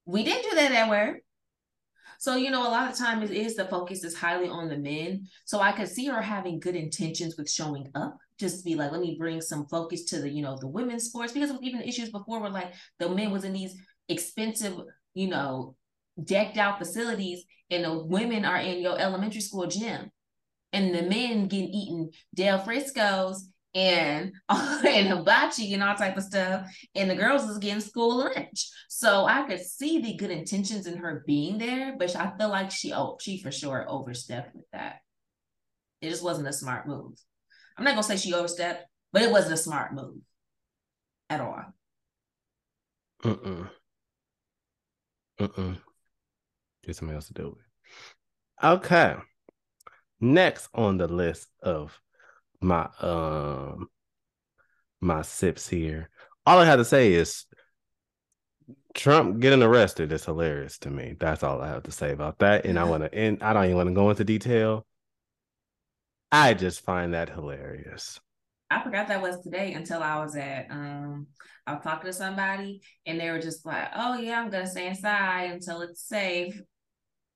[0.04, 1.22] We didn't do that everywhere
[2.18, 4.78] so, you know, a lot of time it is the focus is highly on the
[4.78, 5.26] men.
[5.44, 8.16] So I could see her having good intentions with showing up.
[8.38, 11.32] Just be like, let me bring some focus to the, you know, the women's sports.
[11.32, 13.74] Because even the issues before were like the men was in these
[14.08, 14.78] expensive,
[15.14, 15.76] you know,
[16.22, 20.10] decked out facilities and the women are in your elementary school gym.
[20.72, 26.66] And the men getting eaten Del Frisco's and and hibachi and all type of stuff
[26.94, 30.96] and the girls was getting school lunch so i could see the good intentions in
[30.96, 34.96] her being there but i feel like she oh she for sure overstepped with that
[36.00, 37.12] it just wasn't a smart move
[37.76, 40.16] I'm not gonna say she overstepped, but it wasn't a smart move
[41.28, 41.62] at all.
[43.22, 43.68] Mm-mm.
[45.40, 45.78] Mm-mm.
[46.84, 48.64] Get somebody else to do with.
[48.64, 49.16] Okay.
[50.20, 51.98] Next on the list of
[52.60, 53.88] my um
[55.00, 56.10] my sips here.
[56.46, 57.44] All I have to say is
[58.94, 61.16] Trump getting arrested is hilarious to me.
[61.18, 62.64] That's all I have to say about that.
[62.64, 63.42] And I want to end.
[63.42, 64.86] I don't even want to go into detail
[66.32, 68.20] I just find that hilarious.
[68.70, 71.28] I forgot that was today until I was at um
[71.66, 74.88] I was talking to somebody and they were just like, Oh yeah, I'm gonna stay
[74.88, 76.60] inside until it's safe.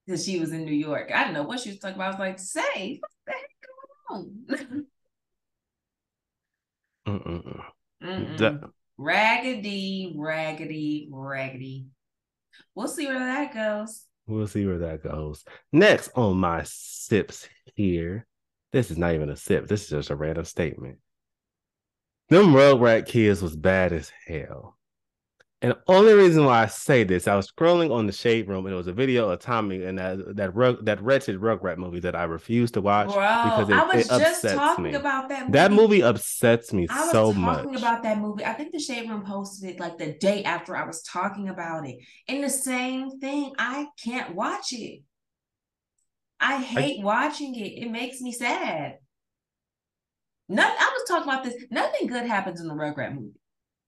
[0.07, 1.13] Because she was in New York.
[1.15, 2.09] I don't know what she was talking about.
[2.09, 3.01] I was like, safe?
[3.01, 3.51] What the heck
[4.09, 4.87] going on?
[7.07, 7.63] Mm-mm.
[8.03, 8.71] Mm-mm.
[8.99, 11.87] Raggedy, raggedy, raggedy.
[12.75, 14.05] We'll see where that goes.
[14.27, 15.45] We'll see where that goes.
[15.73, 18.27] Next on my sips here.
[18.73, 19.67] This is not even a sip.
[19.67, 20.99] This is just a random statement.
[22.29, 24.77] Them Rugrat kids was bad as hell.
[25.63, 28.65] And the only reason why I say this, I was scrolling on the shade room
[28.65, 32.01] and it was a video of Tommy and that that rug, that wretched Rugrat movie
[32.01, 34.95] that I refuse to watch Bro, because it, I was it just talking me.
[34.95, 35.41] about that.
[35.41, 35.53] Movie.
[35.53, 37.77] That movie upsets me I was so talking much.
[37.79, 38.43] about that movie.
[38.43, 41.87] I think the shade room posted it like the day after I was talking about
[41.87, 41.99] it.
[42.27, 45.03] And the same thing, I can't watch it.
[46.41, 47.83] I hate I, watching it.
[47.83, 48.95] It makes me sad.
[50.49, 51.55] Nothing, I was talking about this.
[51.71, 53.40] Nothing good happens in the Rugrat movie.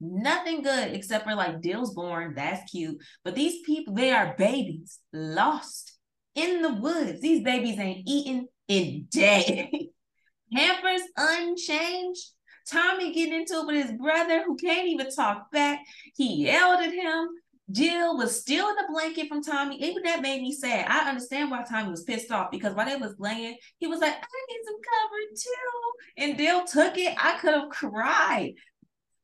[0.05, 2.35] Nothing good except for like Dil's born.
[2.35, 3.01] That's cute.
[3.25, 5.97] But these people, they are babies lost
[6.35, 7.21] in the woods.
[7.21, 9.69] These babies ain't eaten in days.
[10.53, 12.31] Hampers unchanged.
[12.69, 15.81] Tommy getting into it with his brother who can't even talk back.
[16.17, 17.29] He yelled at him.
[17.71, 19.83] Jill was stealing the blanket from Tommy.
[19.83, 20.87] Even that made me sad.
[20.89, 24.15] I understand why Tommy was pissed off because while they was laying, he was like,
[24.15, 26.25] I need some cover too.
[26.25, 27.15] And Dill took it.
[27.19, 28.55] I could have cried.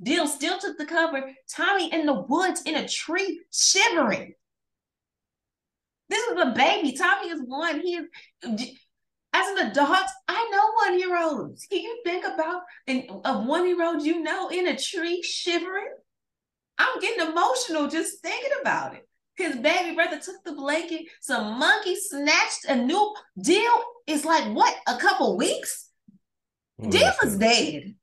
[0.03, 1.31] Dil still took the cover.
[1.51, 4.35] Tommy in the woods in a tree, shivering.
[6.09, 6.93] This is a baby.
[6.97, 7.81] Tommy is one.
[7.81, 8.07] He is,
[9.33, 11.67] as an adult, I know one year olds.
[11.67, 15.93] Can you think about an, a one year old you know in a tree shivering?
[16.79, 19.07] I'm getting emotional just thinking about it.
[19.37, 21.07] His baby brother took the blanket.
[21.21, 23.83] Some monkey snatched a new deal.
[24.07, 24.75] Is like what?
[24.87, 25.91] A couple weeks?
[26.83, 27.95] Oh, Dil is dead.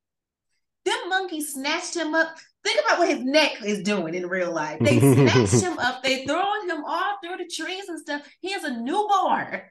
[0.86, 2.36] Them monkeys snatched him up.
[2.64, 4.80] Think about what his neck is doing in real life.
[4.80, 6.04] They snatched him up.
[6.04, 8.22] They throwing him all through the trees and stuff.
[8.40, 9.62] He has a newborn.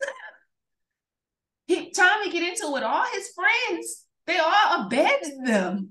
[1.66, 4.04] he, Tommy get into it with all his friends.
[4.26, 5.90] They all abandoned them.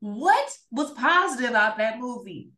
[0.00, 2.50] What was positive about that movie?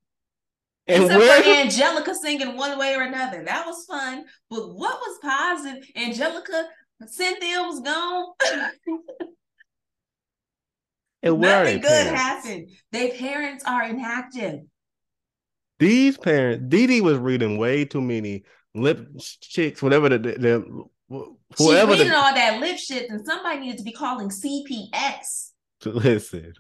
[0.86, 1.42] And Except where...
[1.42, 3.44] for Angelica singing one way or another.
[3.44, 4.24] That was fun.
[4.48, 5.84] But what was positive?
[5.96, 6.68] Angelica,
[7.06, 8.26] Cynthia was gone.
[11.22, 12.20] And where Nothing good parents?
[12.20, 12.68] happened.
[12.92, 14.60] Their parents are inactive.
[15.78, 19.06] These parents, Didi was reading way too many lip
[19.40, 23.84] chicks, whatever the, the whoever She's reading the, all that Lipschitz, and somebody needed to
[23.84, 25.50] be calling CPS.
[25.84, 26.52] Listen,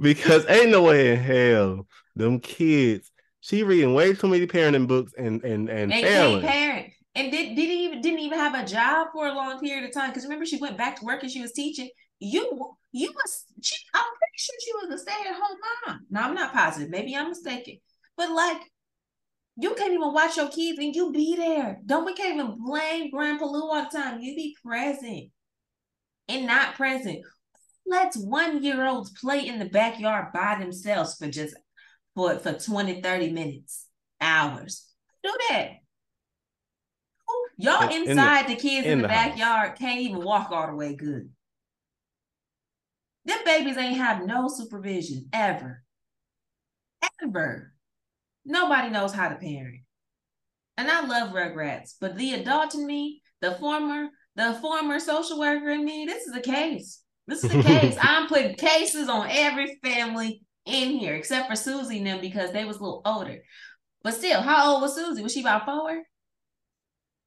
[0.00, 3.10] because ain't no way in hell them kids.
[3.40, 6.42] She reading way too many parenting books and and and, and failing.
[6.42, 6.92] parent.
[7.14, 10.10] And did did even didn't even have a job for a long period of time.
[10.10, 11.90] Because remember, she went back to work and she was teaching.
[12.20, 16.06] You you was she, I'm pretty sure she was a stay-at-home mom.
[16.10, 16.90] Now I'm not positive.
[16.90, 17.78] Maybe I'm mistaken.
[18.16, 18.60] But like
[19.56, 21.78] you can't even watch your kids and you be there.
[21.84, 24.20] Don't we can't even blame Grandpa Lou all the time.
[24.20, 25.30] You be present
[26.28, 27.20] and not present.
[27.86, 31.56] Let's one-year-olds play in the backyard by themselves for just
[32.14, 33.86] for, for 20, 30 minutes,
[34.20, 34.86] hours.
[35.22, 35.70] Do that.
[37.56, 40.66] Y'all inside in the, the, kids in, in the, the backyard can't even walk all
[40.66, 41.28] the way good.
[43.24, 45.82] Them babies ain't have no supervision ever.
[47.22, 47.72] Ever.
[48.44, 49.82] Nobody knows how to parent.
[50.76, 55.68] And I love Rugrats, but the adult in me, the former, the former social worker
[55.70, 57.02] in me, this is a case.
[57.26, 57.96] This is a case.
[58.00, 62.64] I'm putting cases on every family in here, except for Susie and them because they
[62.64, 63.38] was a little older.
[64.02, 65.22] But still, how old was Susie?
[65.22, 66.02] Was she about four?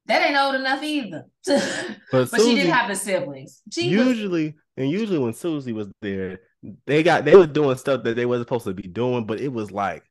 [0.07, 1.25] That ain't old enough either.
[1.45, 3.61] but, but Susie, she did have the siblings.
[3.71, 6.39] She usually was, and usually when Susie was there,
[6.85, 9.51] they got they were doing stuff that they wasn't supposed to be doing, but it
[9.51, 10.03] was like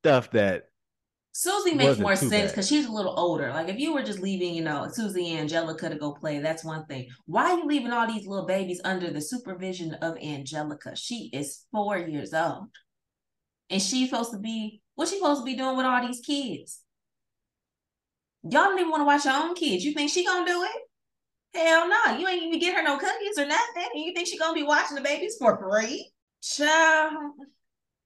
[0.00, 0.64] stuff that
[1.32, 3.50] Susie makes more sense because she's a little older.
[3.50, 6.64] Like if you were just leaving, you know, Susie and Angelica to go play, that's
[6.64, 7.08] one thing.
[7.26, 10.96] Why are you leaving all these little babies under the supervision of Angelica?
[10.96, 12.68] She is four years old.
[13.68, 16.80] And she's supposed to be what's she supposed to be doing with all these kids?
[18.42, 19.84] Y'all don't even want to watch your own kids.
[19.84, 20.89] You think she gonna do it?
[21.54, 22.16] Hell no.
[22.16, 23.88] You ain't even get her no cookies or nothing.
[23.94, 26.10] And you think she gonna be watching the babies for free?
[26.42, 27.32] Child,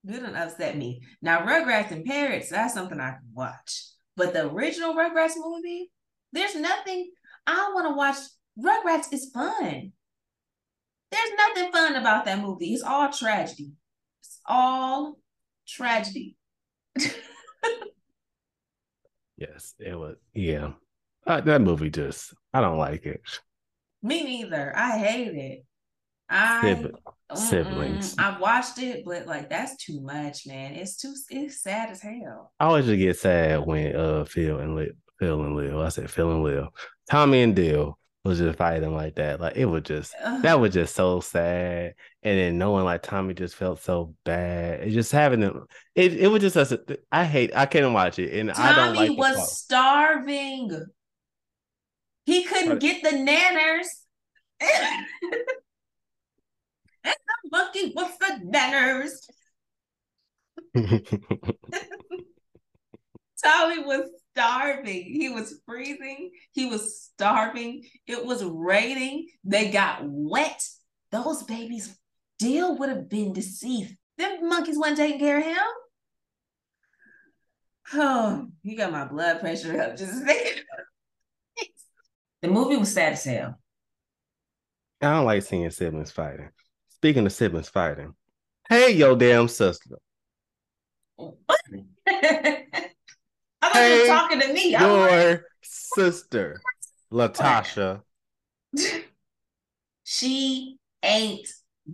[0.05, 1.03] you don't upset me.
[1.23, 3.85] Now, Rugrats in Paris, that's something I can watch.
[4.17, 5.91] But the original Rugrats movie,
[6.33, 7.11] there's nothing
[7.47, 8.17] I want to watch.
[8.59, 9.93] Rugrats is fun.
[11.11, 12.75] There's nothing fun about that movie.
[12.75, 13.73] It's all tragedy.
[14.21, 15.19] It's all
[15.67, 16.37] tragedy.
[19.37, 20.17] yes, it was.
[20.33, 20.73] Yeah.
[21.27, 23.21] Uh, that movie just I don't like it.
[24.03, 24.73] Me neither.
[24.77, 25.65] I hate it.
[26.31, 26.91] I
[27.35, 28.15] siblings.
[28.17, 30.75] I watched it, but like that's too much, man.
[30.75, 32.53] It's too it's sad as hell.
[32.61, 34.89] I always just get sad when uh Phil and Lil,
[35.19, 35.83] Phil and Lil.
[35.83, 36.73] I said Phil and Lil.
[37.11, 39.41] Tommy and Dil was just fighting like that.
[39.41, 41.95] Like it was just that was just so sad.
[42.23, 44.81] And then knowing like Tommy just felt so bad.
[44.81, 45.67] It just having them.
[45.95, 46.73] It it was just
[47.13, 47.51] i hate.
[47.55, 49.19] I can't watch it, and Tommy I don't like.
[49.19, 50.87] was starving.
[52.25, 53.87] He couldn't get the nanners.
[54.61, 55.07] and
[57.05, 57.15] the
[57.51, 59.13] monkey with the nanners.
[63.45, 65.05] Tommy was starving.
[65.05, 66.31] He was freezing.
[66.53, 67.85] He was starving.
[68.07, 69.29] It was raining.
[69.45, 70.63] They got wet.
[71.11, 71.95] Those babies
[72.39, 73.97] still would have been deceived.
[74.17, 75.57] Them monkeys weren't taking care of him.
[77.93, 80.63] Oh, you got my blood pressure up just thinking.
[82.45, 83.59] The movie was sad as hell.
[85.01, 86.51] I don't like seeing siblings fighting.
[86.91, 88.15] Speaking of siblings fighting,
[88.69, 89.97] hey, yo, damn sister.
[91.19, 91.33] I
[93.63, 94.73] thought hey, you were talking to me.
[94.73, 96.61] Your like, sister,
[97.11, 98.03] Latasha.
[100.05, 101.49] she ain't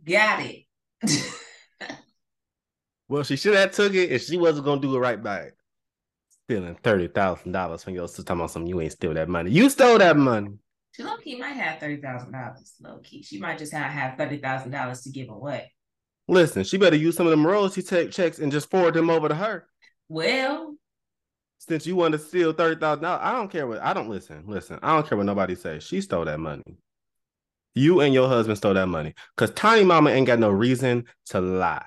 [0.04, 0.64] got it.
[3.08, 5.52] well, she should have took it if she wasn't gonna do it right back.
[6.50, 9.52] Stealing thirty thousand dollars from your sister talking about something you ain't steal that money.
[9.52, 10.50] You stole that money.
[10.90, 12.74] She low key might have thirty thousand dollars.
[12.80, 15.72] Low key, she might just have, have thirty thousand dollars to give away.
[16.26, 19.28] Listen, she better use some of them royalty take checks and just forward them over
[19.28, 19.68] to her.
[20.08, 20.74] Well,
[21.58, 24.42] since you want to steal thirty thousand dollars, I don't care what I don't listen.
[24.44, 25.84] Listen, I don't care what nobody says.
[25.84, 26.64] She stole that money.
[27.76, 31.40] You and your husband stole that money because Tiny Mama ain't got no reason to
[31.40, 31.86] lie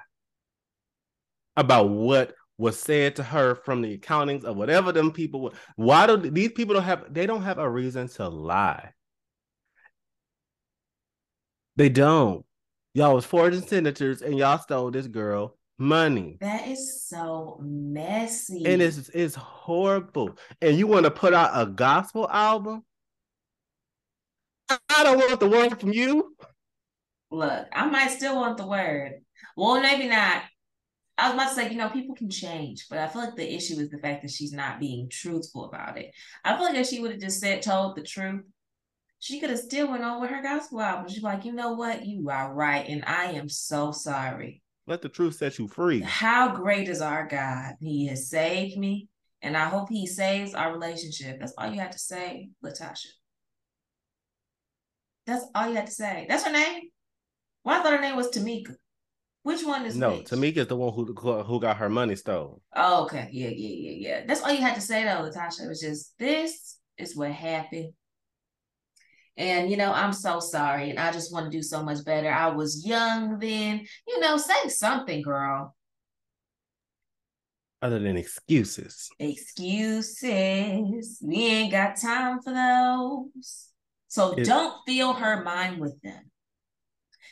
[1.57, 5.51] about what was said to her from the accountings of whatever them people were.
[5.75, 7.13] Why do these people don't have?
[7.13, 8.91] They don't have a reason to lie.
[11.75, 12.45] They don't.
[12.93, 16.37] Y'all was forging signatures and y'all stole this girl money.
[16.41, 18.63] That is so messy.
[18.65, 20.37] And it's it's horrible.
[20.61, 22.83] And you want to put out a gospel album?
[24.69, 26.35] I don't want the word from you.
[27.31, 29.23] Look, I might still want the word.
[29.57, 30.43] Well, maybe not.
[31.17, 33.53] I was about to say, you know, people can change, but I feel like the
[33.53, 36.11] issue is the fact that she's not being truthful about it.
[36.43, 38.43] I feel like if she would have just said told the truth,
[39.19, 41.07] she could have still went on with her gospel album.
[41.09, 42.05] She's like, you know what?
[42.05, 42.85] You are right.
[42.87, 44.61] And I am so sorry.
[44.85, 46.01] Let the truth set you free.
[46.01, 47.75] How great is our God?
[47.79, 49.07] He has saved me,
[49.41, 51.39] and I hope He saves our relationship.
[51.39, 53.07] That's all you have to say, Latasha.
[55.25, 56.25] That's all you have to say.
[56.27, 56.89] That's her name.
[57.63, 58.75] Well, I thought her name was Tamika.
[59.43, 60.17] Which one is no?
[60.17, 60.27] which?
[60.27, 61.05] Tamika is the one who
[61.43, 62.59] who got her money stolen.
[62.75, 63.29] Oh, okay.
[63.31, 64.25] Yeah, yeah, yeah, yeah.
[64.25, 65.65] That's all you had to say though, Latasha.
[65.65, 67.93] It was just this is what happened.
[69.35, 70.91] And, you know, I'm so sorry.
[70.91, 72.31] And I just want to do so much better.
[72.31, 73.85] I was young then.
[74.07, 75.75] You know, say something, girl.
[77.81, 79.09] Other than excuses.
[79.19, 80.21] Excuses.
[81.21, 83.69] We ain't got time for those.
[84.07, 86.29] So it, don't fill her mind with them.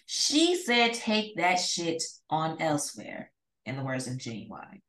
[0.05, 3.31] She said, take that shit on elsewhere,
[3.65, 4.81] in the words of Ginuwine.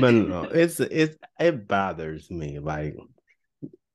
[0.00, 2.58] but no, it's it it bothers me.
[2.58, 2.96] Like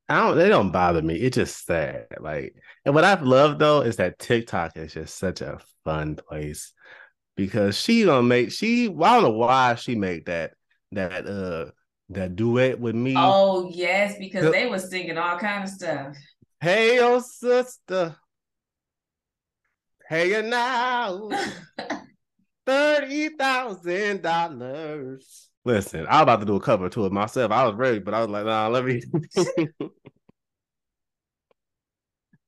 [0.10, 1.16] I don't they don't bother me.
[1.16, 2.08] It's just sad.
[2.20, 6.74] Like, and what I've loved though is that TikTok is just such a fun place
[7.36, 10.52] because she gonna make she I don't know why she made that
[10.92, 11.72] that uh
[12.10, 13.14] that duet with me.
[13.18, 16.16] Oh yes, because they were singing all kind of stuff.
[16.62, 18.16] Hey, oh sister,
[20.08, 21.30] hey you now,
[22.66, 25.50] thirty thousand dollars.
[25.66, 27.52] Listen, I was about to do a cover to it myself.
[27.52, 29.02] I was ready, but I was like, nah, let me.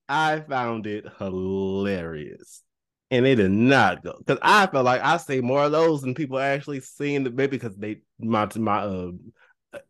[0.10, 2.62] I found it hilarious.
[3.12, 6.16] And they did not go because I felt like I say more of those than
[6.16, 9.12] people actually seeing the baby because they my my uh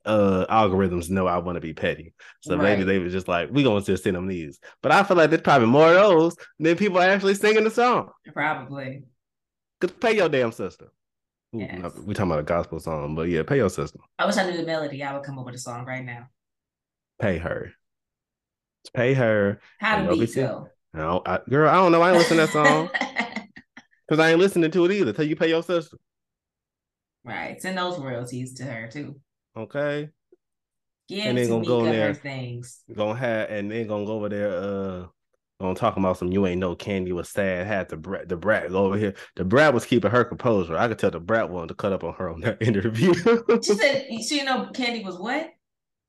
[0.06, 2.14] uh algorithms know I want to be petty.
[2.42, 2.64] So right.
[2.64, 4.60] maybe they were just like, we're gonna just send them these.
[4.82, 7.72] But I feel like there's probably more of those than people are actually singing the
[7.72, 8.10] song.
[8.34, 9.04] Probably.
[9.82, 10.92] Cause pay your damn sister.
[11.52, 11.94] Yes.
[11.98, 14.00] we talking about a gospel song, but yeah, pay your sister.
[14.18, 15.04] I wish I knew the melody.
[15.04, 16.28] I would come up with a song right now.
[17.20, 17.72] Pay her.
[18.94, 19.62] Pay her.
[19.80, 20.68] How go?
[20.94, 22.02] No, I, girl, I don't know.
[22.02, 22.90] I ain't listen to that song
[24.08, 25.14] because I ain't listening to it either.
[25.14, 25.98] Till you pay your sister.
[27.24, 27.62] Right.
[27.62, 29.20] Send those royalties to her too.
[29.56, 30.10] Okay.
[31.10, 32.14] Give and they're gonna go there.
[32.14, 32.84] Things.
[32.94, 34.58] Gonna have and then gonna go over there.
[34.58, 35.08] Uh,
[35.60, 37.68] gonna talk about some you ain't know candy was sad.
[37.68, 39.14] Had the brat the brat go over here.
[39.36, 40.78] The brat was keeping her composure.
[40.78, 43.14] I could tell the brat wanted to cut up on her on that interview.
[43.62, 45.50] she said she you know candy was what?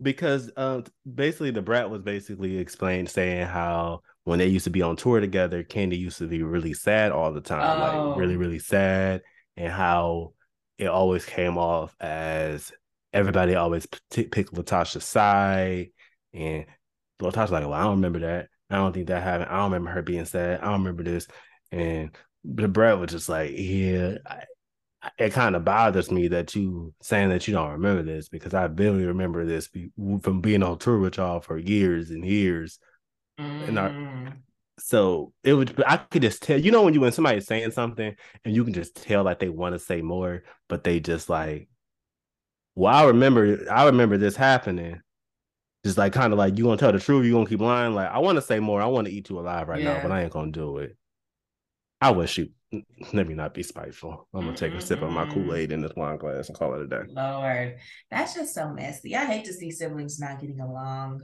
[0.01, 4.82] Because um basically the brat was basically explained saying how when they used to be
[4.82, 8.09] on tour together, Kandi used to be really sad all the time, oh.
[8.09, 9.22] like really, really sad,
[9.57, 10.32] and how
[10.78, 12.72] it always came off as
[13.14, 15.90] everybody always picked Latasha's side
[16.34, 16.66] And
[17.22, 18.48] Latasha's like, well, I don't remember that.
[18.68, 19.50] I don't think that happened.
[19.50, 20.60] I don't remember her being sad.
[20.60, 21.28] I don't remember this.
[21.70, 22.10] And
[22.42, 24.44] the Brett was just like, yeah, I,
[25.18, 28.66] it kind of bothers me that you saying that you don't remember this because I
[28.68, 29.68] barely remember this
[30.22, 32.78] from being on tour with y'all for years and years.
[33.38, 33.68] Mm.
[33.68, 34.34] And our,
[34.78, 38.16] so it would I could just tell you know when you when somebody's saying something
[38.44, 41.68] and you can just tell like they want to say more, but they just like,
[42.75, 45.01] well, I remember I remember this happening.
[45.85, 47.95] Just like kind of like you gonna tell the truth, you gonna keep lying.
[47.95, 49.95] Like I want to say more, I want to eat you alive right yeah.
[49.95, 50.97] now, but I ain't gonna do it.
[52.01, 52.49] I wish you
[53.12, 54.29] let me not be spiteful.
[54.35, 55.33] I'm gonna take a sip of my mm-hmm.
[55.35, 57.03] Kool Aid in this wine glass and call it a day.
[57.09, 57.77] Lord,
[58.11, 59.14] that's just so messy.
[59.16, 61.22] I hate to see siblings not getting along,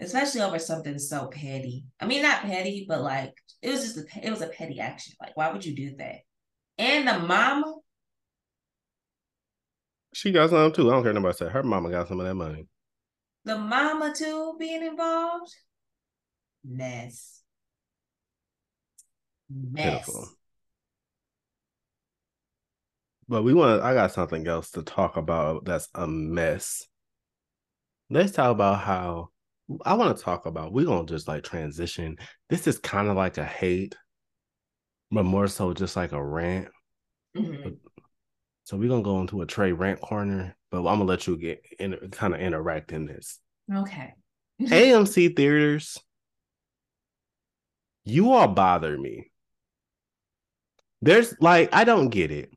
[0.00, 1.84] especially over something so petty.
[2.00, 3.32] I mean, not petty, but like
[3.62, 5.14] it was just a it was a petty action.
[5.20, 6.16] Like, why would you do that?
[6.78, 7.74] And the mama,
[10.12, 10.90] she got some too.
[10.90, 12.66] I don't care nobody say her mama got some of that money.
[13.44, 15.52] The mama too being involved,
[16.64, 17.42] mess
[19.54, 19.84] mess.
[19.84, 20.28] Pitiful.
[23.28, 26.86] But we want I got something else to talk about that's a mess.
[28.10, 29.28] Let's talk about how
[29.84, 32.16] I want to talk about we're gonna just like transition.
[32.50, 33.96] This is kind of like a hate,
[35.10, 36.68] but more so just like a rant.
[37.36, 37.70] Mm-hmm.
[38.72, 41.62] So we're gonna go into a Trey rant corner, but I'm gonna let you get
[41.78, 43.38] in kind of interact in this.
[43.70, 44.14] Okay.
[44.62, 45.98] AMC theaters,
[48.06, 49.30] you all bother me.
[51.02, 52.50] There's like I don't get it.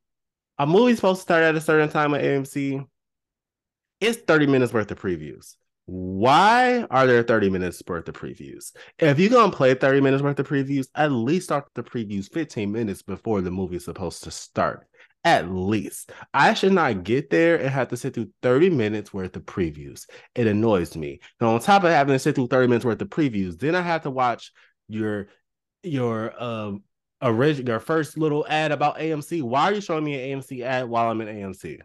[0.58, 2.88] A movie's supposed to start at a certain time at AMC.
[4.00, 5.58] It's 30 minutes worth of previews.
[5.86, 8.72] Why are there 30 minutes worth of previews?
[9.00, 12.72] If you're gonna play 30 minutes worth of previews, at least start the previews 15
[12.72, 14.88] minutes before the movie's supposed to start.
[15.26, 16.12] At least.
[16.36, 20.06] I should not get there and have to sit through 30 minutes worth of previews.
[20.36, 21.20] It annoys me.
[21.40, 23.82] And on top of having to sit through 30 minutes worth of previews, then I
[23.82, 24.52] have to watch
[24.88, 25.28] your
[25.82, 26.84] your um
[27.24, 29.42] original your first little ad about AMC.
[29.42, 31.80] Why are you showing me an AMC ad while I'm in AMC?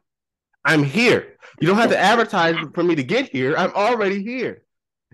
[0.62, 1.38] I'm here.
[1.60, 3.56] You don't have to advertise for me to get here.
[3.56, 4.64] I'm already here.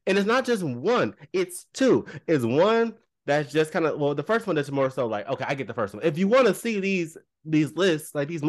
[0.08, 2.06] And it's not just one, it's two.
[2.26, 2.94] It's one
[3.26, 5.66] that's just kind of well, the first one that's more so like, okay, I get
[5.66, 6.04] the first one.
[6.04, 8.42] If you want to see these these lists, like these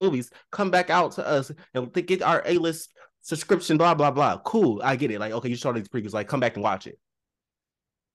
[0.00, 2.90] movies, come back out to us and get our A list
[3.22, 4.38] subscription, blah blah blah.
[4.44, 5.18] Cool, I get it.
[5.18, 6.98] Like, okay, you saw these previews, like come back and watch it.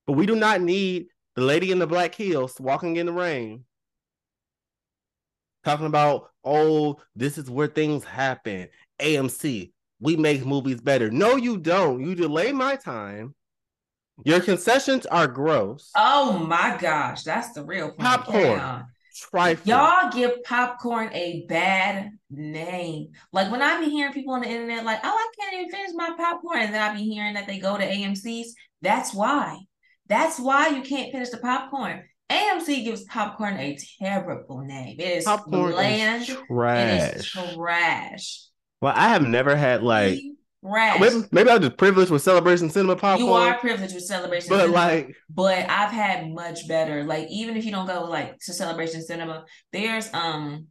[0.06, 3.66] But we do not need the lady in the black heels walking in the rain,
[5.64, 8.68] talking about, oh, this is where things happen.
[9.02, 11.10] AMC, we make movies better.
[11.10, 12.00] No, you don't.
[12.06, 13.34] You delay my time.
[14.24, 15.92] Your concessions are gross.
[15.96, 18.00] Oh my gosh, that's the real point.
[18.00, 18.86] Popcorn.
[19.18, 19.70] Trifling.
[19.70, 23.12] Y'all give popcorn a bad name.
[23.32, 25.92] Like when I be hearing people on the internet, like, oh, I can't even finish
[25.96, 28.56] my popcorn, and then I be hearing that they go to AMC's.
[28.82, 29.60] That's why.
[30.08, 32.04] That's why you can't finish the popcorn.
[32.30, 35.00] AMC gives popcorn a terrible name.
[35.00, 36.24] It is popcorn bland.
[36.24, 37.02] Is trash.
[37.02, 38.48] It is trash.
[38.82, 40.20] Well, I have never had like
[40.66, 41.00] trash.
[41.00, 43.28] Maybe, maybe I'm just privileged with Celebration Cinema popcorn.
[43.28, 47.04] You are privileged with Celebration, but Cinema, like, but I've had much better.
[47.04, 50.68] Like even if you don't go like to Celebration Cinema, there's um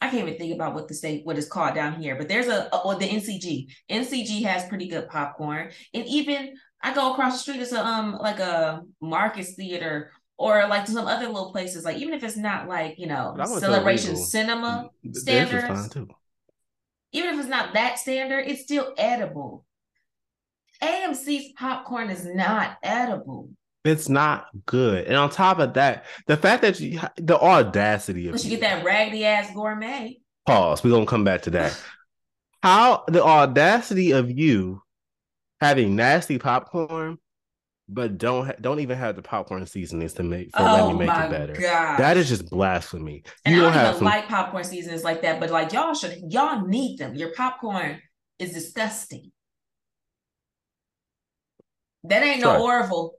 [0.00, 2.48] I can't even think about what the state what is called down here, but there's
[2.48, 3.66] a or the NCG.
[3.90, 8.18] NCG has pretty good popcorn, and even I go across the street, it's a um
[8.20, 11.84] like a Marcus Theater or like some other little places.
[11.84, 15.94] Like even if it's not like you know celebration cinema standards,
[17.12, 19.64] even if it's not that standard, it's still edible.
[20.82, 23.50] AMC's popcorn is not edible.
[23.84, 28.36] It's not good, and on top of that, the fact that you the audacity of
[28.36, 30.20] you, you get that raggedy ass gourmet.
[30.46, 30.84] Pause.
[30.84, 31.80] We're gonna come back to that.
[32.62, 34.82] How the audacity of you
[35.60, 37.18] having nasty popcorn,
[37.92, 40.92] but don't ha- don't even have the popcorn seasonings to make for oh let me
[40.92, 41.52] oh make it better.
[41.54, 41.98] Gosh.
[41.98, 43.24] That is just blasphemy.
[43.44, 44.04] And you don't, have some...
[44.04, 47.14] like popcorn seasonings like that, but like y'all should y'all need them.
[47.14, 48.00] Your popcorn
[48.38, 49.32] is disgusting.
[52.04, 52.58] That ain't Sorry.
[52.58, 53.14] no Orville.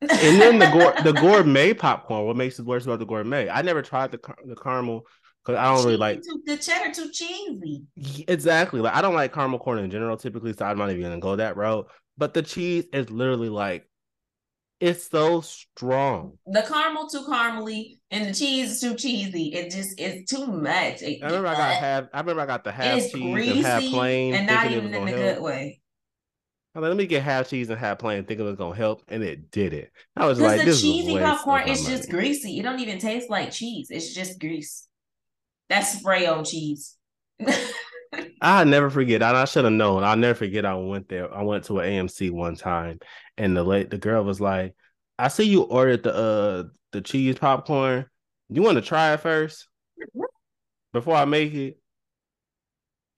[0.00, 2.26] and then the gour- the gourmet popcorn.
[2.26, 3.48] What makes it worse about the gourmet?
[3.48, 5.06] I never tried the car- the caramel
[5.44, 7.82] because I don't really like too, the cheddar too cheesy.
[8.28, 8.80] Exactly.
[8.80, 11.36] Like I don't like caramel corn in general typically, so I'm not even gonna go
[11.36, 11.90] that route.
[12.16, 13.88] But the cheese is literally like
[14.84, 16.38] it's so strong.
[16.46, 19.54] The caramel too caramely and the cheese is too cheesy.
[19.54, 21.02] It just is too much.
[21.02, 22.04] It, I remember I got half.
[22.12, 25.12] I remember I got the half cheese and half plain, and not even in a
[25.12, 25.80] good way.
[26.74, 29.22] Like, let me get half cheese and half plain, thinking it was gonna help, and
[29.22, 29.92] it did it.
[30.16, 32.58] I was like, the this cheesy popcorn is just greasy.
[32.58, 33.88] It don't even taste like cheese.
[33.90, 34.86] It's just grease.
[35.68, 36.96] That's spray on cheese.
[38.40, 39.22] I never forget.
[39.22, 40.04] I, I should have known.
[40.04, 40.66] I'll never forget.
[40.66, 41.32] I went there.
[41.34, 42.98] I went to an AMC one time,
[43.36, 44.74] and the late the girl was like,
[45.18, 48.06] "I see you ordered the uh the cheese popcorn.
[48.48, 49.68] You want to try it first
[50.92, 51.78] before I make it?"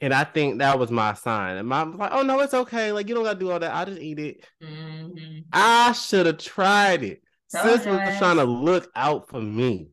[0.01, 1.57] And I think that was my sign.
[1.57, 2.92] And mom was like, "Oh no, it's okay.
[2.92, 3.74] Like you don't gotta do all that.
[3.74, 5.40] I just eat it." Mm-hmm.
[5.53, 7.22] I should have tried it.
[7.49, 9.90] Sis was trying to look out for me.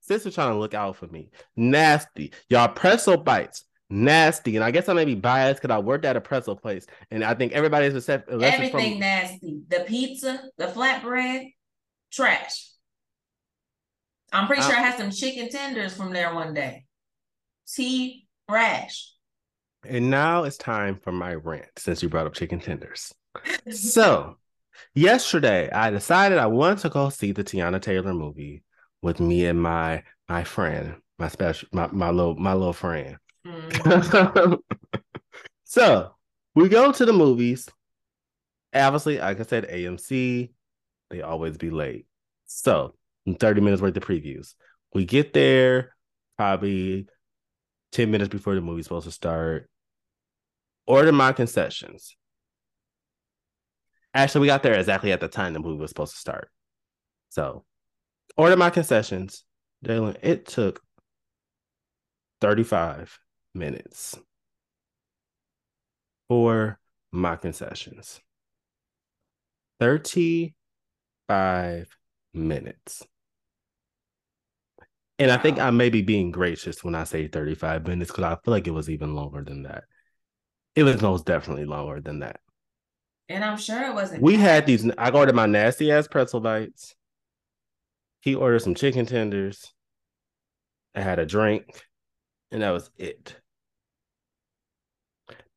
[0.00, 1.30] Sis was trying to look out for me.
[1.56, 2.68] Nasty, y'all.
[2.68, 4.56] Pretzel bites nasty.
[4.56, 7.24] And I guess I may be biased because I worked at a pretzel place, and
[7.24, 9.00] I think everybody's except everything from...
[9.00, 9.60] nasty.
[9.68, 11.52] The pizza, the flatbread,
[12.12, 12.70] trash.
[14.32, 16.84] I'm pretty sure I had some chicken tenders from there one day.
[17.66, 19.12] Tea rash.
[19.84, 23.12] And now it's time for my rant since you brought up chicken tenders.
[23.70, 24.36] so,
[24.94, 28.62] yesterday I decided I wanted to go see the Teyana Taylor movie
[29.02, 33.16] with me and my my friend, my special my, my little my little friend.
[33.50, 34.58] Mm.
[35.64, 36.14] so
[36.54, 37.68] we go to the movies.
[38.74, 40.50] Obviously, like I said, AMC,
[41.10, 42.06] they always be late.
[42.46, 42.94] So
[43.38, 44.54] 30 minutes worth of previews.
[44.94, 45.94] We get there
[46.36, 47.06] probably
[47.92, 49.68] 10 minutes before the movie's supposed to start.
[50.86, 52.16] Order my concessions.
[54.12, 56.50] Actually, we got there exactly at the time the movie was supposed to start.
[57.28, 57.64] So,
[58.36, 59.44] order my concessions.
[59.84, 60.80] Jalen, it took
[62.40, 63.18] 35
[63.54, 64.18] minutes
[66.28, 66.78] for
[67.12, 68.20] my concessions.
[69.80, 71.88] 35
[72.34, 73.02] minutes.
[75.18, 78.36] And I think I may be being gracious when I say 35 minutes because I
[78.42, 79.84] feel like it was even longer than that.
[80.74, 82.40] It was most definitely longer than that.
[83.28, 84.22] And I'm sure it wasn't.
[84.22, 84.90] We had these.
[84.96, 86.94] I ordered my nasty ass pretzel bites.
[88.20, 89.72] He ordered some chicken tenders.
[90.94, 91.84] I had a drink,
[92.50, 93.39] and that was it.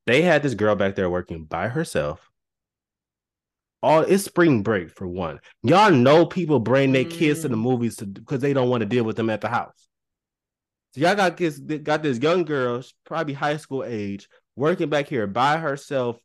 [0.06, 2.30] They had this girl back there working by herself.
[3.82, 5.40] All it's spring break for one.
[5.62, 7.12] Y'all know people bring their mm.
[7.12, 7.62] kids to the mm.
[7.62, 9.88] movies because they don't want to deal with them at the house.
[10.94, 15.28] So y'all got this got this young girl, probably high school age, working back here
[15.28, 16.18] by herself,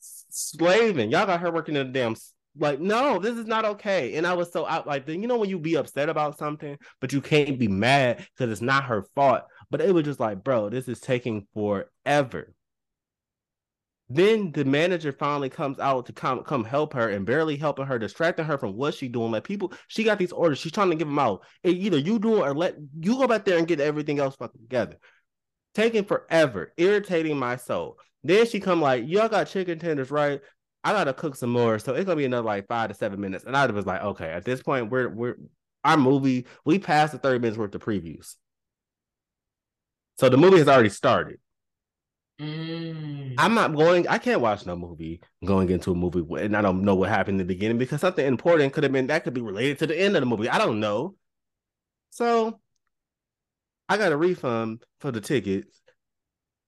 [0.00, 1.10] slaving.
[1.10, 2.16] Y'all got her working in the damn
[2.60, 5.48] like no this is not okay and i was so out like you know when
[5.48, 9.42] you be upset about something but you can't be mad because it's not her fault
[9.70, 12.52] but it was just like bro this is taking forever
[14.10, 17.98] then the manager finally comes out to come come help her and barely helping her,
[17.98, 19.32] distracting her from what she's doing.
[19.32, 20.58] Like people, she got these orders.
[20.58, 21.44] She's trying to give them out.
[21.62, 24.36] And either you do it or let you go back there and get everything else
[24.36, 24.96] fucking together.
[25.74, 27.98] Taking forever, irritating my soul.
[28.24, 30.40] Then she come like, y'all got chicken tenders, right?
[30.84, 33.44] I gotta cook some more, so it's gonna be another like five to seven minutes.
[33.44, 35.36] And I was like, okay, at this point, we're we're
[35.84, 36.46] our movie.
[36.64, 38.36] We passed the thirty minutes worth of previews,
[40.18, 41.40] so the movie has already started.
[42.40, 43.34] Mm.
[43.36, 44.06] I'm not going.
[44.06, 47.40] I can't watch no movie going into a movie and I don't know what happened
[47.40, 49.98] in the beginning because something important could have been that could be related to the
[49.98, 50.48] end of the movie.
[50.48, 51.16] I don't know.
[52.10, 52.60] So
[53.88, 55.80] I got a refund for the tickets,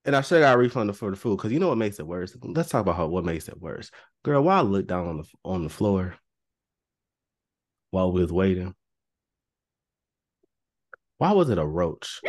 [0.04, 2.06] and I should got a refund for the food because you know what makes it
[2.06, 2.36] worse.
[2.42, 3.90] Let's talk about how what makes it worse,
[4.24, 4.42] girl.
[4.42, 6.16] While I looked down on the on the floor
[7.90, 8.74] while we was waiting,
[11.18, 12.20] why was it a roach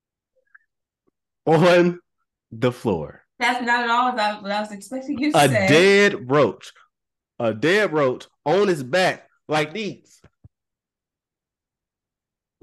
[1.46, 2.00] on
[2.50, 3.22] the floor.
[3.38, 5.66] That's not at all what I, what I was expecting you to a say.
[5.66, 6.72] A dead roach.
[7.38, 10.20] A dead roach on his back like these.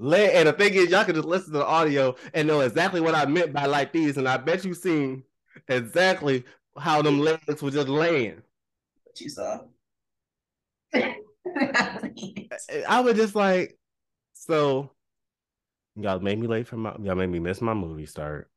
[0.00, 3.14] And the thing is, y'all can just listen to the audio and know exactly what
[3.14, 4.16] I meant by like these.
[4.16, 5.22] And I bet you seen
[5.68, 6.44] exactly
[6.76, 8.42] how them legs were just laying.
[9.04, 9.60] What you saw.
[12.88, 13.78] I was just like,
[14.32, 14.90] so
[15.96, 18.50] y'all made me late for my y'all made me miss my movie start.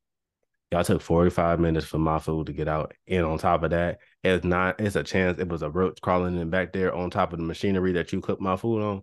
[0.72, 2.94] Y'all took 45 minutes for my food to get out.
[3.08, 6.38] And on top of that, it's not it's a chance it was a roach crawling
[6.38, 9.02] in back there on top of the machinery that you cooked my food on.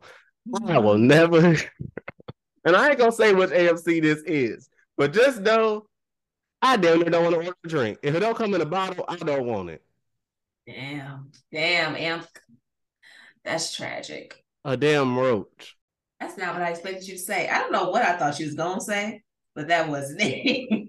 [0.66, 1.06] I will mm-hmm.
[1.06, 1.38] never
[2.64, 5.86] and I ain't gonna say which AMC this is, but just know
[6.60, 7.98] I damn near don't want to order a drink.
[8.02, 9.82] If it don't come in a bottle, I don't want it.
[10.66, 12.26] Damn, damn, amp.
[13.44, 14.42] That's tragic.
[14.64, 15.76] A damn roach.
[16.20, 17.48] That's not what I expected you to say.
[17.48, 19.22] I don't know what I thought she was gonna say,
[19.54, 20.83] but that wasn't it.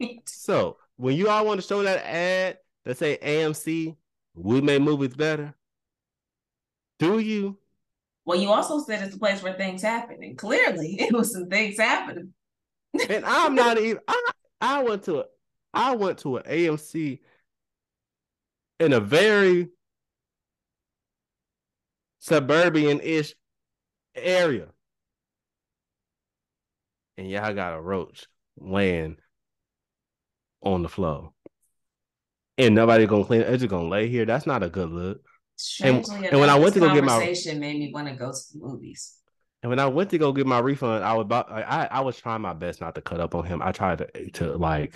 [0.26, 3.96] so when you all want to show that ad that say AMC,
[4.34, 5.54] we make movies better.
[6.98, 7.58] Do you?
[8.24, 11.48] Well, you also said it's a place where things happen, and clearly it was some
[11.48, 12.32] things happening.
[13.08, 14.00] and I'm not even.
[14.06, 14.30] I
[14.60, 15.24] I went to a,
[15.72, 17.20] I went to an AMC
[18.78, 19.68] in a very
[22.18, 23.34] suburban-ish
[24.14, 24.68] area,
[27.16, 28.26] and y'all got a roach
[28.58, 29.16] laying
[30.62, 31.32] on the floor.
[32.58, 33.48] And nobody gonna clean it.
[33.48, 34.24] It's just gonna lay here.
[34.24, 35.20] That's not a good look.
[35.82, 38.32] And, and when I went to go get my conversation made me want to go
[38.32, 39.16] to the movies.
[39.62, 42.18] And when I went to go get my refund, I was about I I was
[42.18, 43.60] trying my best not to cut up on him.
[43.62, 44.94] I tried to to like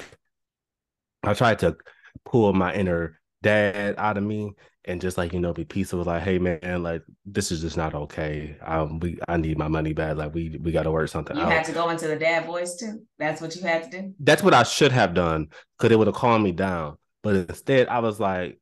[1.22, 1.76] I tried to
[2.24, 4.54] pull my inner dad out of me
[4.86, 7.94] and just like you know be peaceful like hey man like this is just not
[7.94, 11.36] okay um we i need my money back like we we got to work something
[11.36, 11.52] you out.
[11.52, 14.42] had to go into the dad voice too that's what you had to do that's
[14.42, 17.98] what i should have done because it would have calmed me down but instead i
[17.98, 18.58] was like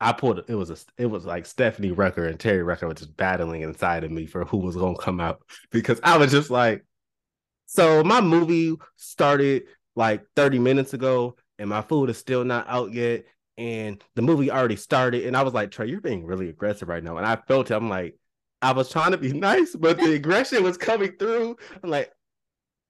[0.00, 3.16] I pulled it was a it was like Stephanie Rucker and Terry Rucker was just
[3.16, 5.40] battling inside of me for who was gonna come out
[5.70, 6.84] because I was just like,
[7.66, 9.64] so my movie started
[9.96, 13.24] like 30 minutes ago and my food is still not out yet.
[13.56, 15.26] And the movie already started.
[15.26, 17.18] And I was like, Trey, you're being really aggressive right now.
[17.18, 17.74] And I felt it.
[17.74, 18.16] I'm like,
[18.60, 21.56] I was trying to be nice, but the aggression was coming through.
[21.82, 22.10] I'm like,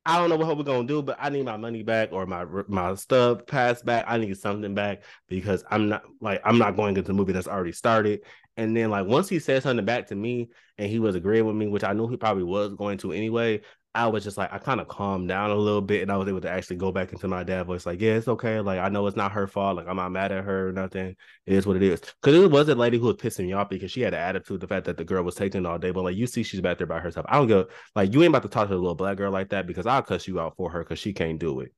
[0.06, 2.44] I don't know what we're gonna do, but I need my money back or my
[2.68, 4.04] my stuff passed back.
[4.06, 7.48] I need something back because I'm not like I'm not going into the movie that's
[7.48, 8.20] already started.
[8.58, 11.56] And then like once he said something back to me and he was agreeing with
[11.56, 13.62] me, which I knew he probably was going to anyway,
[13.95, 16.26] I was just like, I kind of calmed down a little bit and I was
[16.26, 18.59] able to actually go back into my dad voice, like, yeah, it's okay.
[18.59, 19.76] Like, I know it's not her fault.
[19.76, 21.14] Like, I'm not mad at her or nothing.
[21.47, 22.01] It is what it is.
[22.20, 24.61] Cause it was a lady who was pissing me off because she had an attitude,
[24.61, 25.92] the fact that the girl was taking all day.
[25.92, 27.26] But like, you see, she's back there by herself.
[27.28, 29.51] I don't go, like, you ain't about to talk to a little black girl like
[29.51, 31.72] that because I'll cuss you out for her because she can't do it.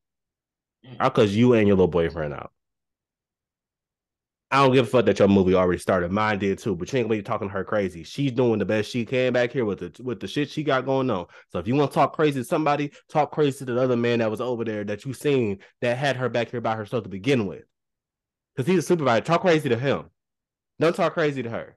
[0.87, 0.97] Mm.
[1.01, 2.51] I'll cuss you and your little boyfriend out.
[4.51, 6.13] I don't give a fuck that your movie already started.
[6.13, 8.05] Mine did too, but you ain't gonna be talking her crazy.
[8.05, 10.87] She's doing the best she can back here with the with the shit she got
[10.87, 11.27] going on.
[11.51, 14.21] So if you want to talk crazy to somebody, talk crazy to the other man
[14.21, 17.09] that was over there that you seen that had her back here by herself to
[17.09, 17.65] begin with.
[18.55, 19.25] Because he's a supervisor.
[19.25, 20.11] Talk crazy to him.
[20.79, 21.77] Don't talk crazy to her.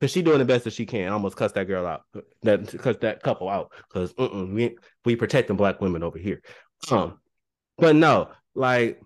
[0.00, 1.10] Cause she doing the best that she can.
[1.10, 2.02] Almost cuss that girl out.
[2.42, 3.72] That cuss that couple out.
[3.88, 6.42] Cause we we protecting black women over here.
[6.90, 7.18] Um,
[7.78, 9.00] but no, like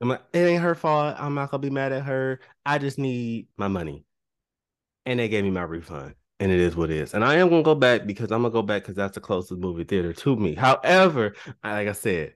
[0.00, 1.16] I'm like, it ain't her fault.
[1.18, 2.40] I'm not gonna be mad at her.
[2.64, 4.04] I just need my money.
[5.06, 6.14] And they gave me my refund.
[6.38, 7.14] And it is what it is.
[7.14, 9.60] And I am gonna go back because I'm gonna go back because that's the closest
[9.60, 10.54] movie theater to me.
[10.54, 11.34] However,
[11.64, 12.34] like I said,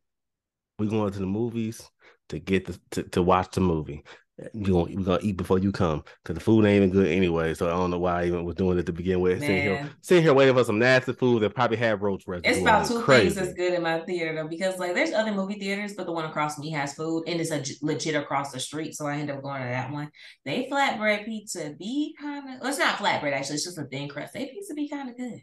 [0.78, 1.90] we going to the movies
[2.30, 4.04] to get the, to, to watch the movie
[4.53, 7.55] you gonna we gonna eat before you come because the food ain't even good anyway.
[7.55, 9.41] So I don't know why I even was doing it to begin with.
[9.41, 12.51] Sitting here, sitting here waiting for some nasty food that probably have roach residue.
[12.51, 13.24] It's about two crazy.
[13.24, 16.12] things that's good in my theater though, because like there's other movie theaters, but the
[16.12, 18.95] one across me has food and it's a legit across the street.
[18.95, 20.11] So I end up going to that one.
[20.45, 22.61] They flatbread pizza be kind of.
[22.61, 23.57] Well, it's not flatbread actually.
[23.57, 24.32] It's just a thin crust.
[24.32, 25.43] They pizza be kind of good.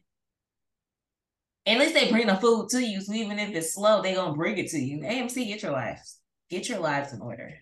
[1.65, 3.01] At least they bring the food to you.
[3.01, 5.01] So even if it's slow, they gonna bring it to you.
[5.01, 6.19] AMC, get your lives,
[6.49, 7.53] get your lives in order.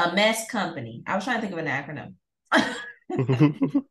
[0.00, 1.02] A mess company.
[1.06, 2.14] I was trying to think of an acronym.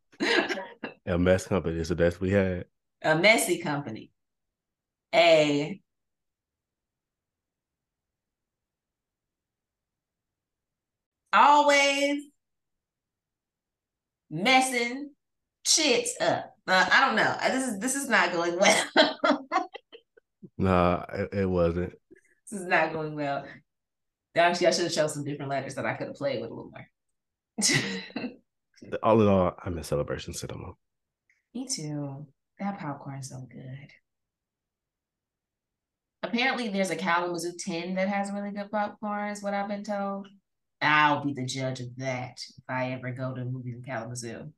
[1.05, 2.65] a mess company is the best we had.
[3.03, 4.09] A messy company.
[5.13, 5.79] A
[11.31, 12.23] always
[14.31, 15.11] messing
[15.63, 16.55] shit up.
[16.67, 17.35] Uh, I don't know.
[17.51, 18.85] This is this is not going well.
[18.95, 19.45] no,
[20.57, 21.93] nah, it, it wasn't.
[22.49, 23.45] This is not going well.
[24.35, 26.53] Actually, I should have shown some different letters that I could have played with a
[26.53, 26.87] little more.
[29.03, 30.73] all in all, I miss Celebration Cinema.
[31.53, 32.27] Me too.
[32.59, 33.89] That popcorn's so good.
[36.21, 40.27] Apparently, there's a Kalamazoo 10 that has really good popcorn, is what I've been told.
[40.81, 44.51] I'll be the judge of that if I ever go to a movie in Kalamazoo.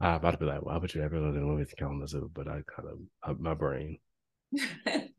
[0.00, 2.30] I'm about to be like, why would you ever go to a movie in Kalamazoo?
[2.32, 3.98] But I kind of, uh, my brain.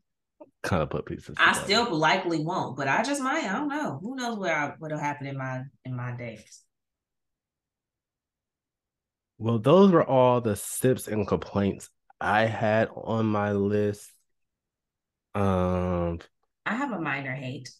[0.66, 1.36] kind of put pieces.
[1.38, 3.44] I still likely won't, but I just might.
[3.44, 3.98] I don't know.
[4.02, 6.62] Who knows where I, what'll happen in my in my days.
[9.38, 11.90] Well, those were all the sips and complaints
[12.20, 14.10] I had on my list.
[15.34, 16.20] Um,
[16.64, 17.70] I have a minor hate.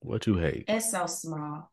[0.00, 0.64] What you hate?
[0.68, 1.70] It's so small.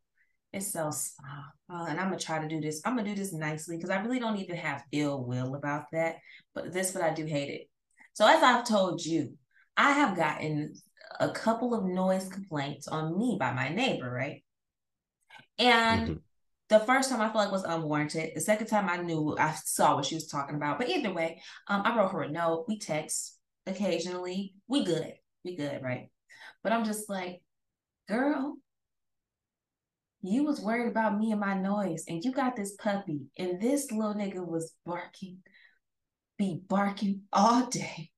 [0.51, 1.43] It's so small.
[1.69, 2.81] Uh, and I'm gonna try to do this.
[2.85, 6.17] I'm gonna do this nicely because I really don't even have ill will about that.
[6.53, 7.69] But this, but I do hate it.
[8.13, 9.37] So as I've told you,
[9.77, 10.73] I have gotten
[11.19, 14.43] a couple of noise complaints on me by my neighbor, right?
[15.57, 16.13] And mm-hmm.
[16.69, 18.31] the first time I felt like was unwarranted.
[18.35, 20.77] The second time I knew I saw what she was talking about.
[20.77, 22.65] But either way, um, I wrote her a note.
[22.67, 24.53] We text occasionally.
[24.67, 25.13] We good.
[25.43, 26.09] We good, right?
[26.63, 27.41] But I'm just like,
[28.07, 28.57] girl,
[30.21, 33.91] you was worried about me and my noise, and you got this puppy, and this
[33.91, 35.37] little nigga was barking,
[36.37, 38.09] be barking all day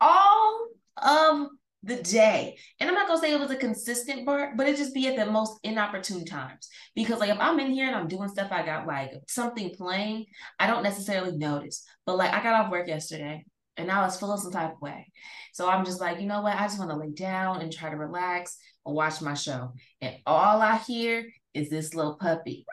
[0.00, 1.48] all of
[1.82, 2.58] the day.
[2.80, 5.16] And I'm not gonna say it was a consistent bark, but it just be at
[5.16, 6.68] the most inopportune times.
[6.94, 10.26] Because like if I'm in here and I'm doing stuff, I got like something playing,
[10.58, 11.84] I don't necessarily notice.
[12.04, 13.44] But like I got off work yesterday
[13.76, 15.12] And I was feeling some type of way.
[15.52, 16.56] So I'm just like, you know what?
[16.56, 19.72] I just want to lay down and try to relax and watch my show.
[20.00, 22.64] And all I hear is this little puppy.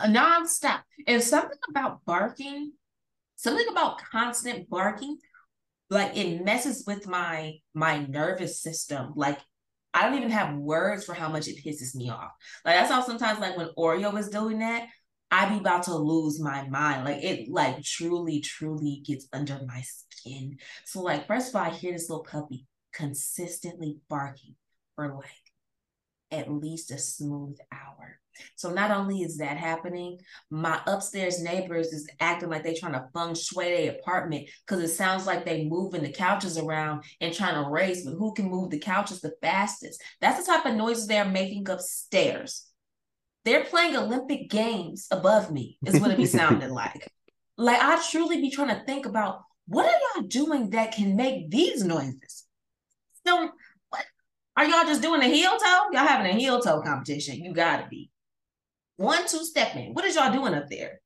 [0.00, 0.80] Nonstop.
[1.06, 2.72] And something about barking,
[3.36, 5.18] something about constant barking,
[5.90, 9.12] like it messes with my my nervous system.
[9.16, 9.38] Like
[9.92, 12.30] I don't even have words for how much it pisses me off.
[12.64, 14.86] Like that's how sometimes like when Oreo was doing that,
[15.32, 17.04] I'd be about to lose my mind.
[17.04, 20.58] Like it like truly, truly gets under my skin.
[20.84, 24.54] So like first of all, I hear this little puppy consistently barking
[24.94, 25.49] for like
[26.30, 28.20] at least a smooth hour.
[28.56, 30.18] So not only is that happening,
[30.50, 34.94] my upstairs neighbors is acting like they're trying to feng shui their apartment because it
[34.94, 38.70] sounds like they moving the couches around and trying to race, but who can move
[38.70, 40.02] the couches the fastest?
[40.20, 42.66] That's the type of noises they're making upstairs.
[43.44, 47.10] They're playing Olympic games above me, is what it be sounding like.
[47.56, 51.50] Like I truly be trying to think about what are y'all doing that can make
[51.50, 52.46] these noises?
[53.26, 53.50] So
[54.56, 55.86] are y'all just doing a heel toe?
[55.92, 57.42] Y'all having a heel toe competition.
[57.42, 58.10] You gotta be.
[58.96, 59.94] One, two stepping.
[59.94, 61.00] What is y'all doing up there?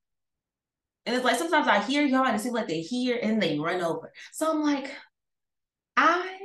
[1.06, 3.58] And it's like sometimes I hear y'all and it seems like they hear and they
[3.58, 4.12] run over.
[4.32, 4.90] So I'm like,
[5.96, 6.38] I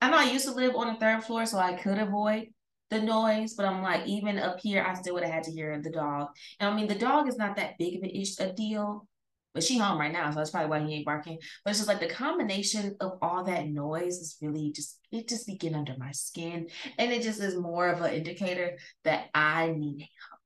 [0.00, 2.48] I know I used to live on the third floor, so I could avoid
[2.90, 5.80] the noise, but I'm like, even up here, I still would have had to hear
[5.82, 6.28] the dog.
[6.60, 9.08] And I mean, the dog is not that big of an ish, a deal,
[9.56, 11.38] but she home right now, so that's probably why he ain't barking.
[11.64, 15.46] But it's just like the combination of all that noise is really just it just
[15.46, 19.68] be getting under my skin, and it just is more of an indicator that I
[19.68, 20.40] need help.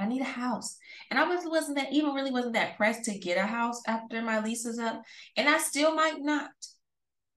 [0.00, 0.78] I need a house.
[1.10, 4.20] And I was, wasn't that even really wasn't that pressed to get a house after
[4.20, 5.00] my lease is up.
[5.36, 6.50] And I still might not.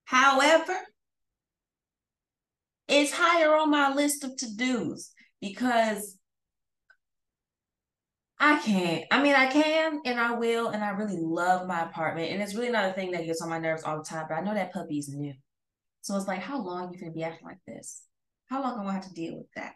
[0.06, 0.78] However,
[2.88, 5.12] it's higher on my list of to-dos
[5.42, 6.18] because
[8.46, 9.06] I can't.
[9.10, 12.32] I mean, I can and I will, and I really love my apartment.
[12.32, 14.36] And it's really not a thing that gets on my nerves all the time, but
[14.36, 15.34] I know that puppy's new.
[16.02, 18.04] So it's like, how long you gonna be acting like this?
[18.50, 19.74] How long am I gonna have to deal with that?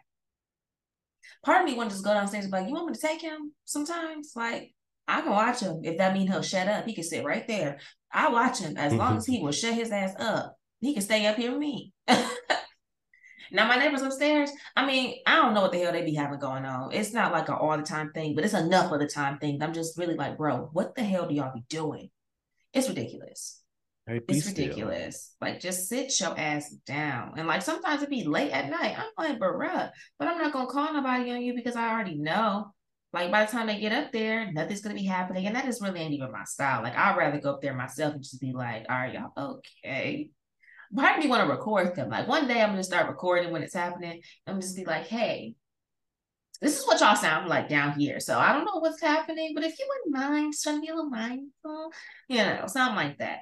[1.44, 3.00] part of me want to just go downstairs and be like, you want me to
[3.00, 4.32] take him sometimes?
[4.34, 4.74] Like,
[5.06, 5.80] I can watch him.
[5.84, 7.78] If that means he'll shut up, he can sit right there.
[8.12, 10.56] I watch him as long as he will shut his ass up.
[10.80, 11.92] He can stay up here with me.
[13.52, 16.38] now my neighbors upstairs, I mean, I don't know what the hell they be having
[16.38, 16.92] going on.
[16.92, 19.62] It's not like an all the time thing, but it's enough of the time thing.
[19.62, 22.10] I'm just really like, bro, what the hell do y'all be doing?
[22.72, 23.60] It's ridiculous.
[24.06, 25.34] Hey, it's ridiculous.
[25.34, 25.48] Still.
[25.48, 27.34] Like, just sit your ass down.
[27.36, 28.96] And like, sometimes it be late at night.
[28.98, 32.72] I'm like, bruh, but I'm not gonna call nobody on you because I already know.
[33.12, 35.82] Like, by the time they get up there, nothing's gonna be happening, and that just
[35.82, 36.82] really ain't even my style.
[36.82, 40.30] Like, I'd rather go up there myself and just be like, all right, y'all, okay.
[40.94, 42.08] Part of me want to record them.
[42.08, 44.22] Like, one day I'm gonna start recording when it's happening.
[44.46, 45.54] I'm just be like, hey,
[46.60, 48.20] this is what y'all sound like down here.
[48.20, 50.88] So I don't know what's happening, but if you wouldn't mind, just trying to be
[50.88, 51.92] a little mindful,
[52.28, 53.40] you know, something like that.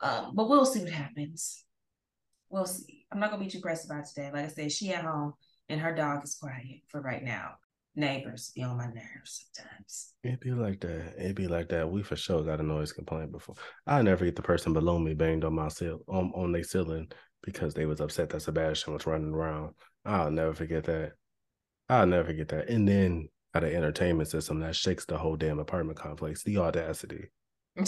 [0.00, 1.64] Um, but we'll see what happens.
[2.48, 3.06] We'll see.
[3.12, 4.30] I'm not gonna be too pressed about today.
[4.32, 5.34] Like I said, she at home
[5.68, 7.52] and her dog is quiet for right now.
[7.96, 10.14] Neighbors be on my nerves sometimes.
[10.22, 11.14] It be like that.
[11.18, 11.90] It be like that.
[11.90, 13.56] We for sure got a noise complaint before.
[13.86, 17.10] I never get the person below me banged on my seal on, on their ceiling
[17.42, 19.74] because they was upset that Sebastian was running around.
[20.04, 21.12] I'll never forget that.
[21.88, 22.68] I'll never forget that.
[22.68, 26.42] And then at an entertainment system that shakes the whole damn apartment complex.
[26.42, 27.30] The audacity.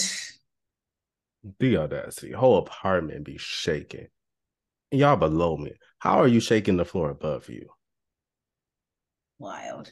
[1.58, 2.30] The audacity.
[2.30, 4.06] Whole apartment be shaking.
[4.92, 5.72] Y'all below me.
[5.98, 7.68] How are you shaking the floor above you?
[9.42, 9.90] Wild.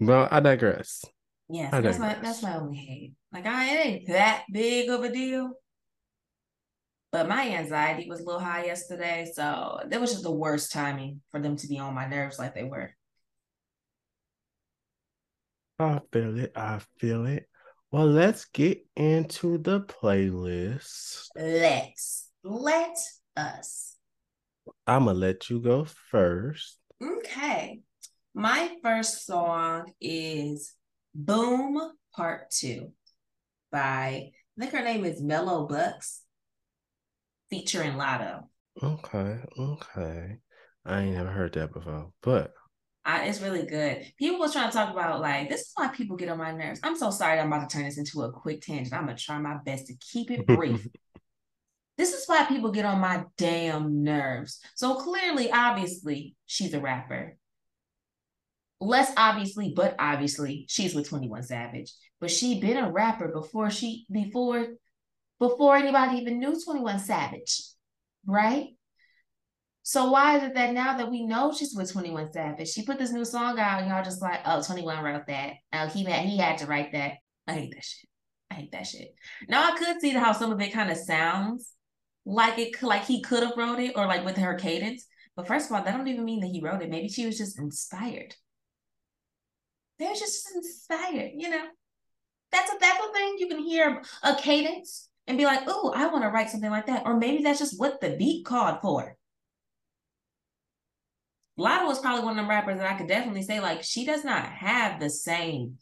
[0.00, 1.04] Well, I digress.
[1.50, 2.16] Yes, I that's digress.
[2.16, 3.12] my that's my only hate.
[3.30, 5.52] Like I it ain't that big of a deal.
[7.12, 11.20] But my anxiety was a little high yesterday, so that was just the worst timing
[11.30, 12.90] for them to be on my nerves like they were.
[15.78, 16.52] I feel it.
[16.56, 17.46] I feel it.
[17.92, 21.28] Well, let's get into the playlist.
[21.36, 22.96] Let's let
[23.36, 23.96] us.
[24.86, 26.78] I'm gonna let you go first.
[27.24, 27.80] Okay.
[28.34, 30.74] My first song is
[31.14, 31.80] Boom
[32.14, 32.92] Part Two
[33.72, 36.18] by I think her name is Mello Buckzz
[37.48, 38.42] featuring Latto.
[38.82, 40.36] Okay, okay.
[40.84, 42.52] I ain't never heard that before, but
[43.06, 44.04] I, it's really good.
[44.18, 46.80] People was trying to talk about like this is why people get on my nerves.
[46.82, 47.40] I'm so sorry.
[47.40, 48.92] I'm about to turn this into a quick tangent.
[48.92, 50.86] I'm gonna try my best to keep it brief.
[51.96, 54.60] This is why people get on my damn nerves.
[54.74, 57.36] So clearly, obviously, she's a rapper.
[58.80, 61.92] Less obviously, but obviously, she's with 21 Savage.
[62.20, 64.66] But she been a rapper before she before
[65.38, 67.62] before anybody even knew 21 Savage,
[68.26, 68.68] right?
[69.82, 72.98] So why is it that now that we know she's with 21 Savage, she put
[72.98, 75.52] this new song out and y'all just like, oh, 21 wrote that.
[75.72, 77.14] Oh, he had he had to write that.
[77.46, 78.08] I hate that shit.
[78.50, 79.14] I hate that shit.
[79.48, 81.73] Now I could see how some of it kind of sounds
[82.26, 85.06] like it like he could have wrote it or like with her cadence.
[85.36, 86.90] But first of all, that don't even mean that he wrote it.
[86.90, 88.34] Maybe she was just inspired.
[89.98, 91.64] They're just inspired, you know.
[92.52, 93.36] That's a that's a thing.
[93.38, 96.86] You can hear a cadence and be like, oh, I want to write something like
[96.86, 97.02] that.
[97.04, 99.16] Or maybe that's just what the beat called for.
[101.58, 104.24] Latto was probably one of them rappers that I could definitely say, like, she does
[104.24, 105.78] not have the same.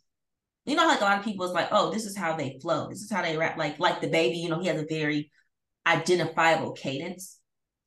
[0.64, 2.88] You know, like a lot of people is like, oh, this is how they flow.
[2.88, 3.56] This is how they rap.
[3.56, 5.30] Like, like the baby, you know, he has a very
[5.86, 7.38] identifiable cadence.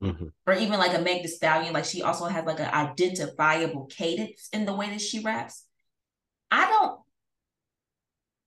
[0.03, 0.27] Mm-hmm.
[0.45, 4.49] Or even like a Meg Thee Stallion, like she also has like an identifiable cadence
[4.51, 5.65] in the way that she raps.
[6.51, 6.99] I don't,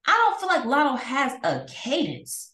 [0.06, 2.52] I don't feel like Latto has a cadence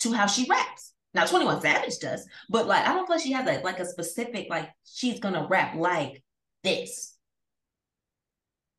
[0.00, 0.92] to how she raps.
[1.14, 3.84] Now 21 Savage does, but like I don't feel like she has like, like a
[3.84, 6.22] specific, like she's gonna rap like
[6.62, 7.16] this.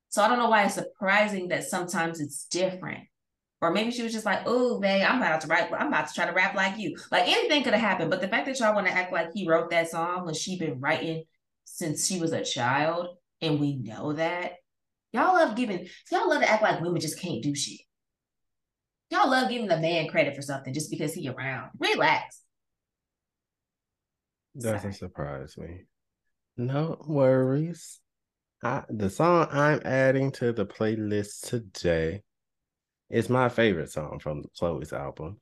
[0.09, 3.05] So I don't know why it's surprising that sometimes it's different.
[3.61, 6.13] Or maybe she was just like, oh, babe, I'm about to write, I'm about to
[6.13, 6.95] try to rap like you.
[7.11, 8.09] Like anything could have happened.
[8.09, 10.57] But the fact that y'all want to act like he wrote that song when she
[10.57, 11.23] been writing
[11.65, 13.07] since she was a child,
[13.41, 14.53] and we know that.
[15.11, 17.81] Y'all love giving, y'all love to act like women just can't do shit.
[19.09, 21.71] Y'all love giving the man credit for something just because he around.
[21.79, 22.41] Relax.
[24.57, 24.93] Doesn't Sorry.
[24.93, 25.85] surprise me.
[26.57, 27.99] No worries.
[28.63, 32.23] I, the song I'm adding to the playlist today
[33.09, 35.39] is my favorite song from Chloe's album.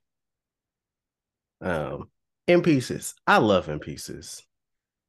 [1.62, 2.10] Um,
[2.48, 3.16] In Pieces.
[3.26, 4.44] I love In Pieces.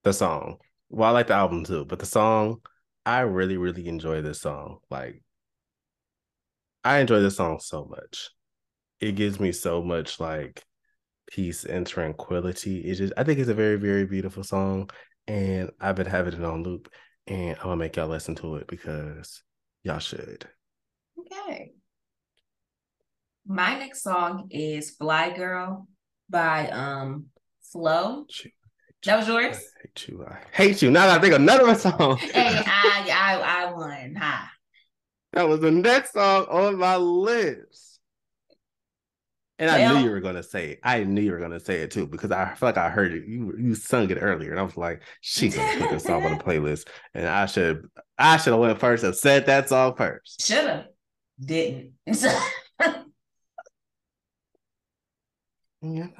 [0.04, 0.58] The song.
[0.88, 2.60] Well, I like the album too, but the song,
[3.04, 4.78] I really, really enjoy this song.
[4.90, 5.22] Like,
[6.84, 8.30] I enjoy this song so much
[9.00, 10.64] it gives me so much like
[11.30, 12.80] peace and tranquility.
[12.80, 14.90] It just I think it's a very, very beautiful song.
[15.26, 16.90] And I've been having it on loop.
[17.26, 19.42] And I'm gonna make y'all listen to it because
[19.82, 20.48] y'all should.
[21.18, 21.72] Okay.
[23.50, 25.88] My next song is Fly Girl
[26.28, 27.26] by um
[27.72, 28.26] Flo.
[29.06, 29.56] That was yours?
[29.56, 30.26] I hate you.
[30.26, 30.90] I hate you.
[30.90, 32.16] Now that I think another song.
[32.20, 34.16] hey, I I I won.
[34.16, 34.52] Ha.
[35.32, 38.00] That was the next song on my list.
[39.58, 40.80] And I knew you were gonna say it.
[40.84, 43.26] I knew you were gonna say it too because I feel like I heard it.
[43.26, 46.36] You you sung it earlier, and I was like, "She's gonna put this song on
[46.36, 47.88] the playlist." And I should
[48.18, 50.46] I should have went first and said that song first.
[50.46, 50.84] Should have,
[51.40, 51.94] didn't.
[55.80, 56.18] Get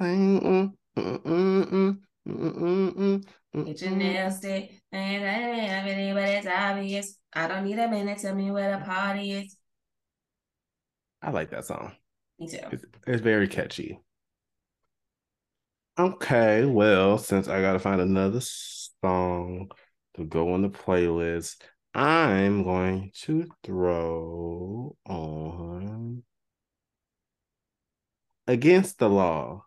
[3.81, 7.17] your nails stick, and I but it's obvious.
[7.33, 8.19] I don't need a minute.
[8.19, 9.57] Tell me where the party is.
[11.21, 11.91] I like that song.
[12.39, 12.59] Me too.
[12.71, 13.99] It's, it's very catchy.
[15.97, 19.69] Okay, well, since I gotta find another song
[20.15, 21.57] to go on the playlist,
[21.93, 26.23] I'm going to throw on
[28.49, 29.65] Against the Law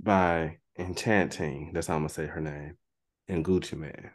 [0.00, 1.72] by Enchanting.
[1.72, 2.76] That's how I'm gonna say her name.
[3.26, 4.12] And Gucci Mane.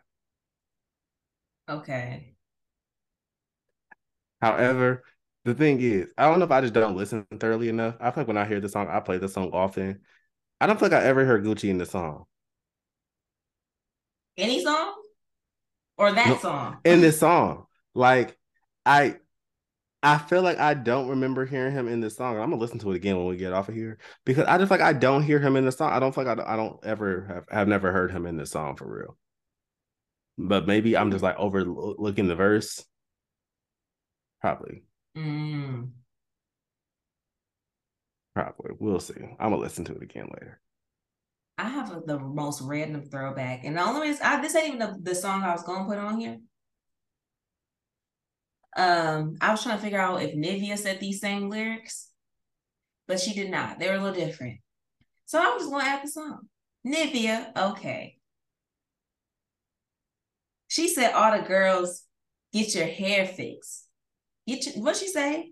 [1.68, 2.34] Okay.
[4.42, 5.04] However,
[5.44, 7.98] the thing is, I don't know if I just don't listen thoroughly enough.
[8.00, 10.00] I feel like when I hear the song, I play the song often.
[10.62, 12.24] I don't feel like I ever heard Gucci in the song.
[14.38, 14.94] Any song?
[15.98, 16.78] Or that no, song?
[16.86, 17.66] In this song.
[17.94, 18.38] Like
[18.86, 19.18] I
[20.04, 22.40] I feel like I don't remember hearing him in this song.
[22.40, 24.72] I'm gonna listen to it again when we get off of here because I just
[24.72, 25.92] like I don't hear him in the song.
[25.92, 28.36] I don't feel like I don't, I don't ever have have never heard him in
[28.36, 29.18] this song for real.
[30.40, 32.84] But maybe I'm just like overlooking the verse.
[34.42, 34.84] Probably.
[35.16, 35.92] Mm.
[38.34, 38.72] Probably.
[38.80, 39.14] We'll see.
[39.40, 40.60] I'm gonna listen to it again later.
[41.60, 44.80] I have a, the most random throwback, and the only reason I, this ain't even
[44.80, 46.40] the, the song I was gonna put on here.
[48.76, 52.10] Um, I was trying to figure out if Nivea said these same lyrics,
[53.08, 53.80] but she did not.
[53.80, 54.60] They were a little different.
[55.26, 56.40] So I'm just gonna add the song.
[56.86, 58.18] Nivea, okay.
[60.68, 62.04] She said all the girls
[62.54, 63.88] get your hair fixed.
[64.48, 65.52] Get your, what she say?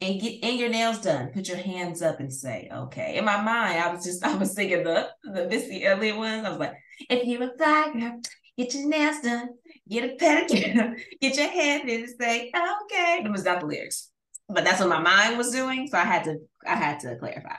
[0.00, 1.30] And get and your nails done.
[1.32, 3.16] Put your hands up and say, okay.
[3.16, 6.46] In my mind, I was just I was thinking the the Missy Elliott ones.
[6.46, 6.74] I was like,
[7.10, 8.20] if you're a fly girl,
[8.56, 9.48] get your nails done,
[9.88, 12.50] get a pedicure, get your hair and say,
[12.82, 13.22] okay.
[13.24, 14.10] It was not the lyrics.
[14.48, 15.88] But that's what my mind was doing.
[15.88, 17.56] So I had to I had to clarify.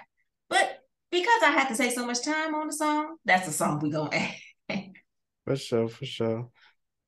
[0.49, 0.79] But
[1.11, 3.89] because I had to take so much time on the song, that's the song we
[3.89, 4.15] gonna
[4.69, 4.83] add.
[5.45, 6.49] for sure, for sure.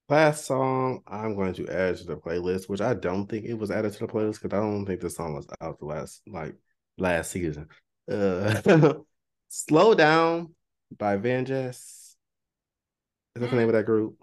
[0.10, 3.72] Last song I'm going to add to the playlist, which I don't think it was
[3.72, 6.56] added to the playlist because I don't think the song was out the last like
[6.98, 7.68] last season.
[8.10, 8.94] Uh,
[9.50, 10.56] Slow Down
[10.98, 11.76] by VanJess.
[11.76, 12.16] Is
[13.36, 14.16] that the name of that group?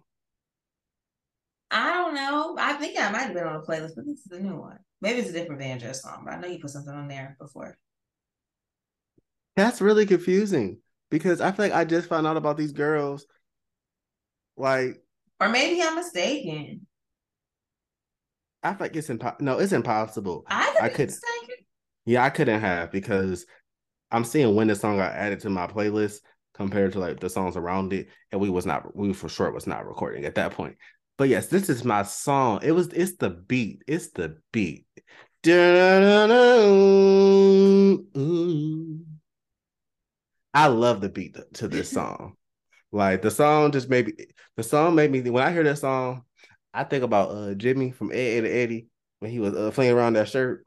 [2.05, 2.57] I don't know.
[2.59, 4.78] I think I might have been on a playlist, but this is a new one.
[5.00, 7.78] Maybe it's a different VanJess song, but I know you put something on there before.
[9.57, 10.78] That's really confusing
[11.11, 13.26] because I feel like I just found out about these girls.
[14.57, 15.02] Like,
[15.40, 16.86] or maybe I'm mistaken.
[18.62, 19.44] I feel like it's impossible.
[19.44, 20.44] No, it's impossible.
[20.48, 21.14] I could, I could
[22.07, 23.46] Yeah, I couldn't have because
[24.11, 26.18] I'm seeing when the song got added to my playlist
[26.55, 29.66] compared to like the songs around it, and we was not we for sure was
[29.66, 30.76] not recording at that point.
[31.17, 32.61] But yes, this is my song.
[32.62, 33.83] It was it's the beat.
[33.87, 34.87] It's the beat.
[40.55, 42.37] I love the beat to this song.
[42.93, 44.15] like the song just made me
[44.57, 46.25] the song made me when I hear that song,
[46.75, 48.89] I think about uh Jimmy from Ed, Edd n Eddy
[49.21, 50.65] when he was uh, playing around that shirt.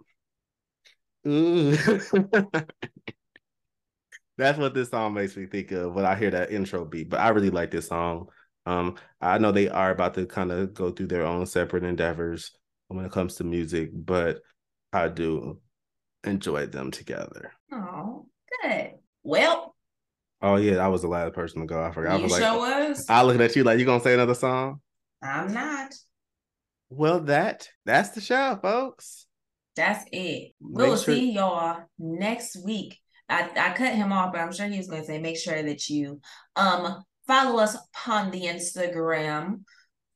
[4.38, 7.10] That's what this song makes me think of when I hear that intro beat.
[7.10, 8.28] But I really like this song.
[8.68, 12.52] Um, I know they are about to kind of go through their own separate endeavors
[12.90, 14.42] when it comes to music, but
[14.92, 15.62] I do
[16.26, 17.54] enjoy them together.
[17.72, 18.28] Oh,
[18.62, 18.92] good.
[19.24, 19.74] Well.
[20.42, 21.82] Oh yeah, I was the last person to go.
[21.82, 22.18] I forgot.
[22.18, 23.06] You I was sure like, was.
[23.08, 24.82] I looking at you like you gonna say another song.
[25.24, 25.94] I'm not.
[26.90, 29.28] Well, that that's the show, folks.
[29.78, 30.52] That's it.
[30.60, 33.00] We'll sure- see y'all next week.
[33.30, 35.62] I, I cut him off, but I'm sure he was going to say, make sure
[35.62, 36.22] that you
[36.56, 39.64] um follow us on the Instagram.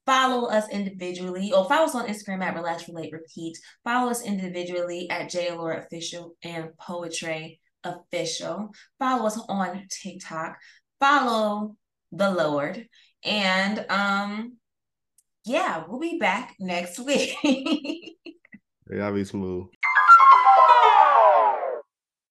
[0.06, 3.58] Follow us individually, or follow us on Instagram at Relax Relate Repeat.
[3.84, 8.72] Follow us individually at JLore Official and Poetry Official.
[8.98, 10.58] Follow us on TikTok.
[11.00, 11.76] Follow
[12.12, 12.88] the Lord.
[13.24, 14.58] And um,
[15.46, 17.36] yeah, we'll be back next week.
[18.90, 19.68] Y'all be smooth.